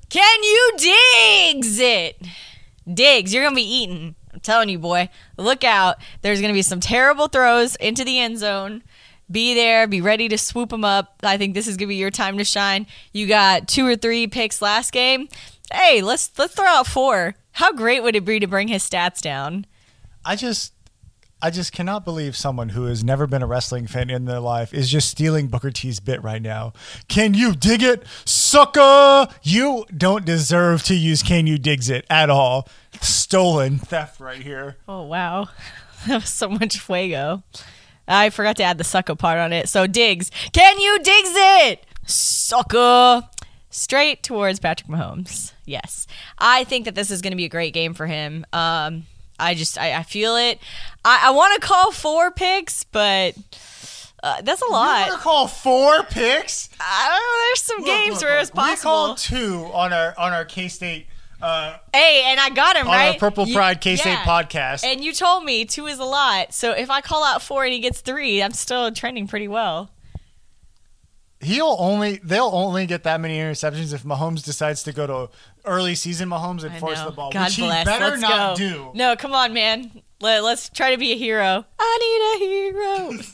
Can 0.08 0.42
you 0.42 0.72
digs 0.78 1.78
it? 1.78 2.16
Diggs, 2.92 3.34
you're 3.34 3.44
gonna 3.44 3.54
be 3.54 3.62
eaten. 3.82 4.14
I'm 4.32 4.40
telling 4.40 4.70
you, 4.70 4.78
boy. 4.78 5.10
Look 5.36 5.64
out. 5.64 5.96
There's 6.22 6.40
gonna 6.40 6.54
be 6.54 6.62
some 6.62 6.80
terrible 6.80 7.28
throws 7.28 7.76
into 7.76 8.04
the 8.04 8.18
end 8.18 8.38
zone. 8.38 8.82
Be 9.30 9.52
there, 9.52 9.86
be 9.86 10.00
ready 10.00 10.26
to 10.30 10.38
swoop 10.38 10.70
them 10.70 10.84
up. 10.84 11.16
I 11.22 11.36
think 11.36 11.52
this 11.52 11.66
is 11.66 11.76
gonna 11.76 11.88
be 11.88 11.96
your 11.96 12.10
time 12.10 12.38
to 12.38 12.44
shine. 12.44 12.86
You 13.12 13.26
got 13.26 13.68
two 13.68 13.86
or 13.86 13.94
three 13.96 14.26
picks 14.26 14.62
last 14.62 14.90
game. 14.92 15.28
Hey, 15.72 16.00
let's 16.02 16.30
let's 16.38 16.54
throw 16.54 16.66
out 16.66 16.86
four. 16.86 17.34
How 17.52 17.72
great 17.72 18.02
would 18.02 18.16
it 18.16 18.24
be 18.24 18.38
to 18.40 18.46
bring 18.46 18.68
his 18.68 18.88
stats 18.88 19.20
down? 19.20 19.66
I 20.24 20.36
just 20.36 20.72
I 21.40 21.50
just 21.50 21.72
cannot 21.72 22.04
believe 22.04 22.36
someone 22.36 22.70
who 22.70 22.84
has 22.84 23.04
never 23.04 23.26
been 23.26 23.42
a 23.42 23.46
wrestling 23.46 23.86
fan 23.86 24.10
in 24.10 24.24
their 24.24 24.40
life 24.40 24.74
is 24.74 24.90
just 24.90 25.08
stealing 25.08 25.46
Booker 25.46 25.70
T's 25.70 26.00
bit 26.00 26.20
right 26.22 26.42
now. 26.42 26.72
Can 27.06 27.32
you 27.34 27.54
dig 27.54 27.82
it, 27.82 28.04
sucker? 28.24 29.28
You 29.42 29.84
don't 29.96 30.24
deserve 30.24 30.82
to 30.84 30.94
use 30.96 31.22
Can 31.22 31.46
You 31.46 31.56
Digs 31.56 31.90
It 31.90 32.06
at 32.10 32.28
all. 32.28 32.68
Stolen 33.00 33.78
theft 33.78 34.18
right 34.18 34.42
here. 34.42 34.78
Oh 34.88 35.02
wow, 35.02 35.48
that 36.06 36.22
was 36.22 36.30
so 36.30 36.48
much 36.48 36.78
fuego. 36.78 37.44
I 38.08 38.30
forgot 38.30 38.56
to 38.56 38.64
add 38.64 38.78
the 38.78 38.84
sucker 38.84 39.14
part 39.14 39.38
on 39.38 39.52
it. 39.52 39.68
So 39.68 39.86
digs, 39.86 40.30
can 40.52 40.80
you 40.80 40.98
digs 40.98 41.32
it, 41.34 41.86
sucker? 42.06 43.22
Straight 43.78 44.22
towards 44.22 44.58
Patrick 44.60 44.88
Mahomes. 44.90 45.52
Yes, 45.64 46.06
I 46.38 46.64
think 46.64 46.84
that 46.86 46.94
this 46.94 47.10
is 47.10 47.22
going 47.22 47.30
to 47.32 47.36
be 47.36 47.44
a 47.44 47.48
great 47.48 47.72
game 47.72 47.94
for 47.94 48.06
him. 48.06 48.44
Um, 48.52 49.04
I 49.38 49.54
just 49.54 49.78
I, 49.78 49.94
I 49.94 50.02
feel 50.02 50.36
it. 50.36 50.58
I, 51.04 51.28
I 51.28 51.30
want 51.30 51.60
to 51.60 51.66
call 51.66 51.92
four 51.92 52.30
picks, 52.30 52.84
but 52.84 53.36
uh, 54.22 54.40
that's 54.42 54.62
a 54.62 54.64
You 54.66 54.72
lot. 54.72 55.08
want 55.08 55.12
to 55.12 55.18
call 55.18 55.46
four 55.46 56.02
picks? 56.04 56.68
I 56.80 57.08
don't 57.08 57.18
know. 57.20 57.46
There's 57.48 57.62
some 57.62 57.76
Look, 57.78 57.86
games 57.86 58.14
look, 58.16 58.30
where 58.30 58.38
it's 58.40 58.52
We 58.52 58.56
possible. 58.56 58.90
called 58.90 59.18
two 59.18 59.70
on 59.72 59.92
our 59.92 60.14
on 60.18 60.32
our 60.32 60.44
K 60.44 60.68
State 60.68 61.06
uh, 61.40 61.76
hey, 61.92 62.24
and 62.26 62.40
I 62.40 62.50
got 62.50 62.74
him 62.74 62.88
on 62.88 62.92
right. 62.94 63.12
our 63.12 63.18
Purple 63.18 63.46
You- 63.46 63.54
Pride 63.54 63.80
K 63.80 63.94
State 63.94 64.10
yeah. 64.10 64.24
podcast. 64.24 64.82
And 64.82 65.04
you 65.04 65.12
told 65.12 65.44
me 65.44 65.64
two 65.64 65.86
is 65.86 66.00
a 66.00 66.04
lot. 66.04 66.52
So 66.52 66.72
if 66.72 66.90
I 66.90 67.00
call 67.00 67.22
out 67.24 67.42
four 67.42 67.62
and 67.64 67.72
he 67.72 67.78
gets 67.78 68.00
three, 68.00 68.42
I'm 68.42 68.50
still 68.52 68.90
trending 68.90 69.28
pretty 69.28 69.46
well. 69.46 69.88
He'll 71.40 71.76
only 71.78 72.20
they'll 72.24 72.50
only 72.52 72.86
get 72.86 73.04
that 73.04 73.20
many 73.20 73.38
interceptions 73.38 73.94
if 73.94 74.02
Mahomes 74.02 74.44
decides 74.44 74.82
to 74.84 74.92
go 74.92 75.06
to 75.06 75.30
early 75.64 75.94
season 75.94 76.28
Mahomes 76.28 76.64
and 76.64 76.74
I 76.74 76.80
force 76.80 76.98
know. 76.98 77.06
the 77.06 77.10
ball, 77.12 77.30
God 77.30 77.44
which 77.46 77.54
he 77.56 77.62
bless. 77.62 77.84
better 77.84 78.08
Let's 78.10 78.22
not 78.22 78.58
go. 78.58 78.68
do. 78.68 78.90
No, 78.94 79.14
come 79.14 79.32
on, 79.32 79.52
man. 79.52 80.02
Let, 80.20 80.42
let's 80.42 80.68
try 80.68 80.90
to 80.90 80.98
be 80.98 81.12
a 81.12 81.16
hero. 81.16 81.64
I 81.78 81.98
need 82.00 82.34
a 82.34 82.48
hero. 82.48 83.12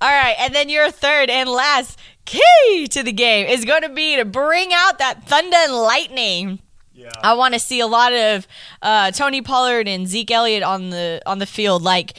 All 0.00 0.08
right, 0.08 0.36
and 0.38 0.54
then 0.54 0.68
your 0.68 0.90
third 0.92 1.28
and 1.30 1.48
last 1.48 1.98
key 2.24 2.86
to 2.90 3.02
the 3.02 3.10
game 3.12 3.48
is 3.48 3.64
going 3.64 3.82
to 3.82 3.88
be 3.88 4.14
to 4.16 4.24
bring 4.24 4.70
out 4.72 4.98
that 4.98 5.26
thunder 5.26 5.56
and 5.56 5.72
lightning. 5.72 6.60
Yeah. 6.94 7.10
I 7.22 7.34
want 7.34 7.54
to 7.54 7.60
see 7.60 7.80
a 7.80 7.86
lot 7.88 8.12
of 8.12 8.46
uh, 8.82 9.10
Tony 9.10 9.42
Pollard 9.42 9.88
and 9.88 10.06
Zeke 10.06 10.30
Elliott 10.30 10.62
on 10.62 10.90
the 10.90 11.20
on 11.26 11.38
the 11.38 11.46
field. 11.46 11.82
Like 11.82 12.16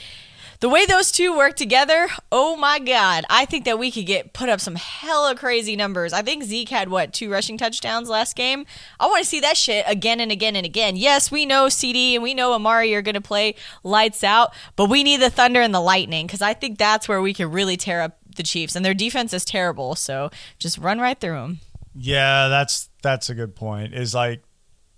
the 0.59 0.69
way 0.69 0.85
those 0.85 1.11
two 1.11 1.35
work 1.35 1.55
together, 1.55 2.09
oh 2.31 2.57
my 2.57 2.79
god! 2.79 3.23
I 3.29 3.45
think 3.45 3.63
that 3.65 3.79
we 3.79 3.91
could 3.91 4.05
get 4.05 4.33
put 4.33 4.49
up 4.49 4.59
some 4.59 4.75
hella 4.75 5.35
crazy 5.35 5.75
numbers. 5.77 6.11
I 6.11 6.21
think 6.21 6.43
Zeke 6.43 6.69
had 6.69 6.89
what 6.89 7.13
two 7.13 7.31
rushing 7.31 7.57
touchdowns 7.57 8.09
last 8.09 8.35
game. 8.35 8.65
I 8.99 9.07
want 9.07 9.23
to 9.23 9.29
see 9.29 9.39
that 9.39 9.55
shit 9.55 9.85
again 9.87 10.19
and 10.19 10.31
again 10.31 10.57
and 10.57 10.65
again. 10.65 10.97
Yes, 10.97 11.31
we 11.31 11.45
know 11.45 11.69
CD 11.69 12.15
and 12.15 12.23
we 12.23 12.33
know 12.33 12.53
Amari 12.53 12.93
are 12.93 13.01
going 13.01 13.15
to 13.15 13.21
play 13.21 13.55
lights 13.83 14.23
out, 14.23 14.53
but 14.75 14.89
we 14.89 15.03
need 15.03 15.21
the 15.21 15.29
thunder 15.29 15.61
and 15.61 15.73
the 15.73 15.79
lightning 15.79 16.27
because 16.27 16.41
I 16.41 16.53
think 16.53 16.77
that's 16.77 17.07
where 17.07 17.21
we 17.21 17.33
can 17.33 17.51
really 17.51 17.77
tear 17.77 18.01
up 18.01 18.17
the 18.35 18.43
Chiefs. 18.43 18.75
And 18.75 18.83
their 18.83 18.93
defense 18.93 19.33
is 19.33 19.45
terrible, 19.45 19.95
so 19.95 20.29
just 20.57 20.77
run 20.77 20.99
right 20.99 21.17
through 21.17 21.35
them. 21.35 21.59
Yeah, 21.95 22.49
that's 22.49 22.89
that's 23.01 23.29
a 23.29 23.35
good 23.35 23.55
point. 23.55 23.93
Is 23.93 24.13
like 24.13 24.43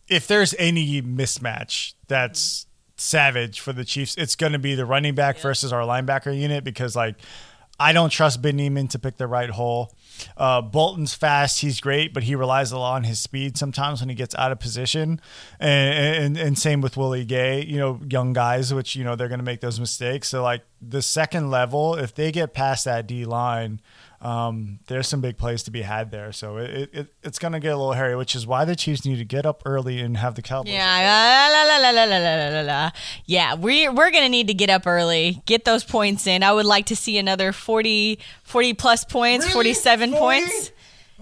if 0.08 0.28
there's 0.28 0.56
any 0.58 1.04
mismatch 1.04 1.94
that's 2.08 2.66
savage 3.02 3.60
for 3.60 3.74
the 3.74 3.84
Chiefs, 3.84 4.16
it's 4.18 4.36
going 4.36 4.54
to 4.54 4.60
be 4.60 4.76
the 4.76 4.86
running 4.86 5.16
back 5.16 5.40
versus 5.40 5.74
our 5.74 5.82
linebacker 5.82 6.38
unit 6.38 6.64
because 6.64 6.96
like 6.96 7.16
I 7.82 7.94
don't 7.94 8.12
trust 8.12 8.44
Ben 8.44 8.58
Niemann 8.58 8.90
to 8.90 9.00
pick 9.00 9.18
the 9.18 9.26
right 9.26 9.50
hole. 9.50 9.96
Uh, 10.38 10.62
Bolton's 10.62 11.16
fast, 11.16 11.62
he's 11.62 11.80
great, 11.80 12.14
but 12.14 12.22
he 12.22 12.36
relies 12.36 12.72
a 12.72 12.78
lot 12.78 12.98
on 12.98 13.06
his 13.06 13.20
speed 13.20 13.58
sometimes 13.58 14.02
when 14.02 14.10
he 14.10 14.14
gets 14.14 14.36
out 14.36 14.52
of 14.52 14.60
position. 14.60 15.20
And, 15.60 16.26
and, 16.26 16.38
and 16.38 16.60
same 16.60 16.82
with 16.82 16.96
Willie 16.96 17.26
Gay, 17.26 17.66
you 17.66 17.78
know, 17.78 18.00
young 18.08 18.34
guys, 18.34 18.72
which, 18.72 18.96
you 18.96 19.04
know, 19.04 19.16
they're 19.16 19.30
going 19.30 19.40
to 19.40 19.46
make 19.46 19.62
those 19.62 19.80
mistakes. 19.80 20.28
So, 20.28 20.44
like, 20.44 20.62
the 20.80 21.02
second 21.02 21.50
level, 21.50 21.96
if 21.96 22.14
they 22.14 22.32
get 22.32 22.54
past 22.54 22.86
that 22.86 23.08
D 23.08 23.26
line, 23.26 23.82
um, 24.22 24.80
there's 24.86 25.08
some 25.08 25.20
big 25.20 25.38
plays 25.38 25.64
to 25.64 25.72
be 25.72 25.82
had 25.82 26.12
there. 26.12 26.32
So 26.32 26.58
it, 26.58 26.90
it 26.94 27.14
it's 27.24 27.40
going 27.40 27.54
to 27.54 27.60
get 27.60 27.74
a 27.74 27.78
little 27.78 27.94
hairy, 27.94 28.16
which 28.16 28.36
is 28.36 28.46
why 28.46 28.66
the 28.66 28.76
Chiefs 28.76 29.04
need 29.04 29.18
to 29.18 29.26
get 29.26 29.48
up 29.48 29.64
early 29.66 30.00
and 30.00 30.16
have 30.18 30.36
the 30.36 30.44
Cowboys. 30.44 30.72
Yeah, 30.74 31.50
la, 31.74 31.92
la, 31.92 32.62
la, 32.62 32.92
yeah, 33.26 33.56
we 33.56 33.90
we're 33.90 34.12
going 34.12 34.24
to 34.24 34.30
need 34.30 34.48
to 34.48 34.54
get 34.54 34.70
up 34.70 34.86
early, 34.86 35.42
get 35.46 35.66
those 35.66 35.84
points 35.84 36.28
in. 36.28 36.44
I 36.44 36.54
would 36.54 36.68
like 36.68 36.86
to 36.88 36.96
see 36.96 37.18
another 37.18 37.52
40, 37.52 38.20
40 38.44 38.74
plus 38.76 39.04
points, 39.06 39.46
really? 39.46 39.54
forty-seven 39.54 40.14
points. 40.14 40.72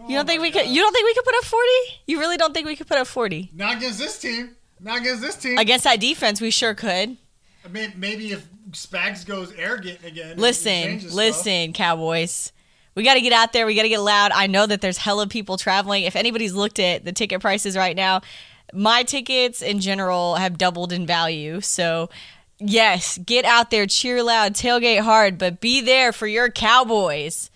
You 0.08 0.16
don't 0.16 0.26
think 0.26 0.42
we 0.42 0.52
God. 0.52 0.64
could? 0.64 0.72
You 0.72 0.82
don't 0.82 0.94
think 0.94 1.06
we 1.06 1.14
could 1.14 1.26
put 1.26 1.36
up 1.36 1.44
forty? 1.44 2.02
You 2.08 2.20
really 2.20 2.38
don't 2.38 2.54
think 2.54 2.68
we 2.68 2.76
could 2.76 2.88
put 2.88 2.98
up 2.98 3.08
forty? 3.08 3.50
Not 3.54 3.78
against 3.78 4.00
this 4.00 4.20
team. 4.20 4.56
Not 4.80 5.00
against 5.00 5.22
this 5.22 5.36
team. 5.36 5.58
Against 5.58 5.84
that 5.84 6.00
defense, 6.00 6.40
we 6.42 6.52
sure 6.52 6.74
could. 6.74 7.18
I 7.66 7.68
mean, 7.70 7.94
maybe 7.98 8.32
if 8.32 8.48
Spags 8.72 9.26
goes 9.26 9.54
arrogant 9.54 10.00
again. 10.06 10.38
Listen, 10.38 11.02
listen, 11.12 11.74
stuff. 11.74 11.76
Cowboys 11.76 12.54
we 12.96 13.04
got 13.04 13.14
to 13.14 13.22
get 13.22 13.34
out 13.34 13.54
there. 13.54 13.66
We 13.66 13.76
got 13.76 13.84
to 13.84 13.90
get 13.90 14.02
loud. 14.02 14.32
I 14.32 14.48
know 14.48 14.66
that 14.66 14.82
there's 14.82 14.98
hella 14.98 15.28
people 15.28 15.58
traveling. 15.58 16.04
If 16.04 16.16
anybody's 16.16 16.54
looked 16.54 16.80
at 16.80 17.06
the 17.06 17.12
ticket 17.12 17.42
prices 17.42 17.78
right 17.78 17.96
now, 17.96 18.22
my 18.74 19.04
tickets 19.04 19.62
in 19.62 19.80
general 19.80 20.36
have 20.36 20.58
doubled 20.58 20.92
in 20.92 21.06
value. 21.06 21.62
So, 21.62 22.10
yes, 22.60 23.18
get 23.20 23.46
out 23.46 23.72
there, 23.72 23.86
cheer 23.86 24.22
loud, 24.22 24.54
tailgate 24.54 25.02
hard, 25.02 25.38
but 25.38 25.60
be 25.60 25.82
there 25.82 26.12
for 26.12 26.28
your 26.28 26.50
Cowboys. 26.50 27.50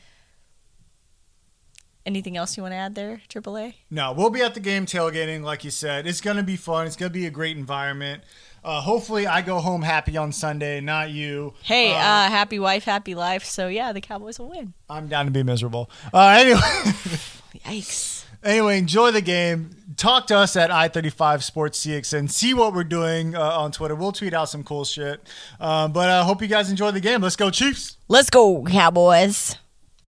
Anything 2.06 2.36
else 2.36 2.58
you 2.58 2.63
want 2.63 2.74
to 2.74 2.78
add 2.78 2.96
there, 2.96 3.22
AAA? 3.30 3.76
No, 3.89 4.12
we'll 4.12 4.30
be 4.30 4.41
at 4.41 4.56
the 4.56 4.60
game 4.60 4.86
tailgating, 4.86 5.41
like 5.41 5.63
you 5.63 5.72
said. 5.72 6.06
It's 6.06 6.19
going 6.19 6.36
to 6.36 6.43
be 6.43 6.58
fun. 6.58 6.86
It's 6.86 6.98
going 6.98 7.12
to 7.12 7.13
be 7.13 7.26
a 7.26 7.32
great 7.32 7.56
environment. 7.56 8.24
Uh, 8.63 8.80
hopefully, 8.82 9.28
I 9.28 9.41
go 9.41 9.60
home 9.60 9.82
happy 9.82 10.15
on 10.17 10.32
Sunday, 10.32 10.80
not 10.80 11.10
you. 11.12 11.54
Hey, 11.63 11.91
Uh, 11.93 11.97
uh, 11.97 12.30
happy 12.30 12.60
wife, 12.60 12.86
happy 12.86 13.13
life. 13.15 13.43
So, 13.43 13.67
yeah, 13.67 13.91
the 13.91 14.02
Cowboys 14.02 14.39
will 14.39 14.49
win. 14.49 14.73
I'm 14.89 15.08
down 15.08 15.26
to 15.26 15.32
be 15.32 15.43
miserable. 15.43 15.89
Uh, 16.13 16.28
anyway, 16.39 16.60
Yikes. 17.65 18.23
anyway, 18.43 18.78
enjoy 18.78 19.12
the 19.12 19.21
game. 19.21 19.76
Talk 19.97 20.28
to 20.28 20.38
us 20.38 20.56
at 20.56 20.69
I35 20.71 21.43
Sports 21.43 21.86
CXN. 21.86 22.30
See 22.32 22.54
what 22.54 22.73
we're 22.73 22.84
doing 22.84 23.36
uh, 23.36 23.41
on 23.41 23.71
Twitter. 23.71 23.95
We'll 23.95 24.12
tweet 24.12 24.34
out 24.34 24.49
some 24.49 24.63
cool 24.63 24.86
shit. 24.86 25.21
Um, 25.60 25.91
but 25.91 26.10
I 26.10 26.19
uh, 26.19 26.23
hope 26.23 26.41
you 26.41 26.47
guys 26.47 26.69
enjoy 26.69 26.91
the 26.91 26.99
game. 27.02 27.21
Let's 27.21 27.36
go, 27.36 27.49
Chiefs. 27.52 27.97
Let's 28.08 28.30
go, 28.30 28.63
Cowboys. 28.63 29.56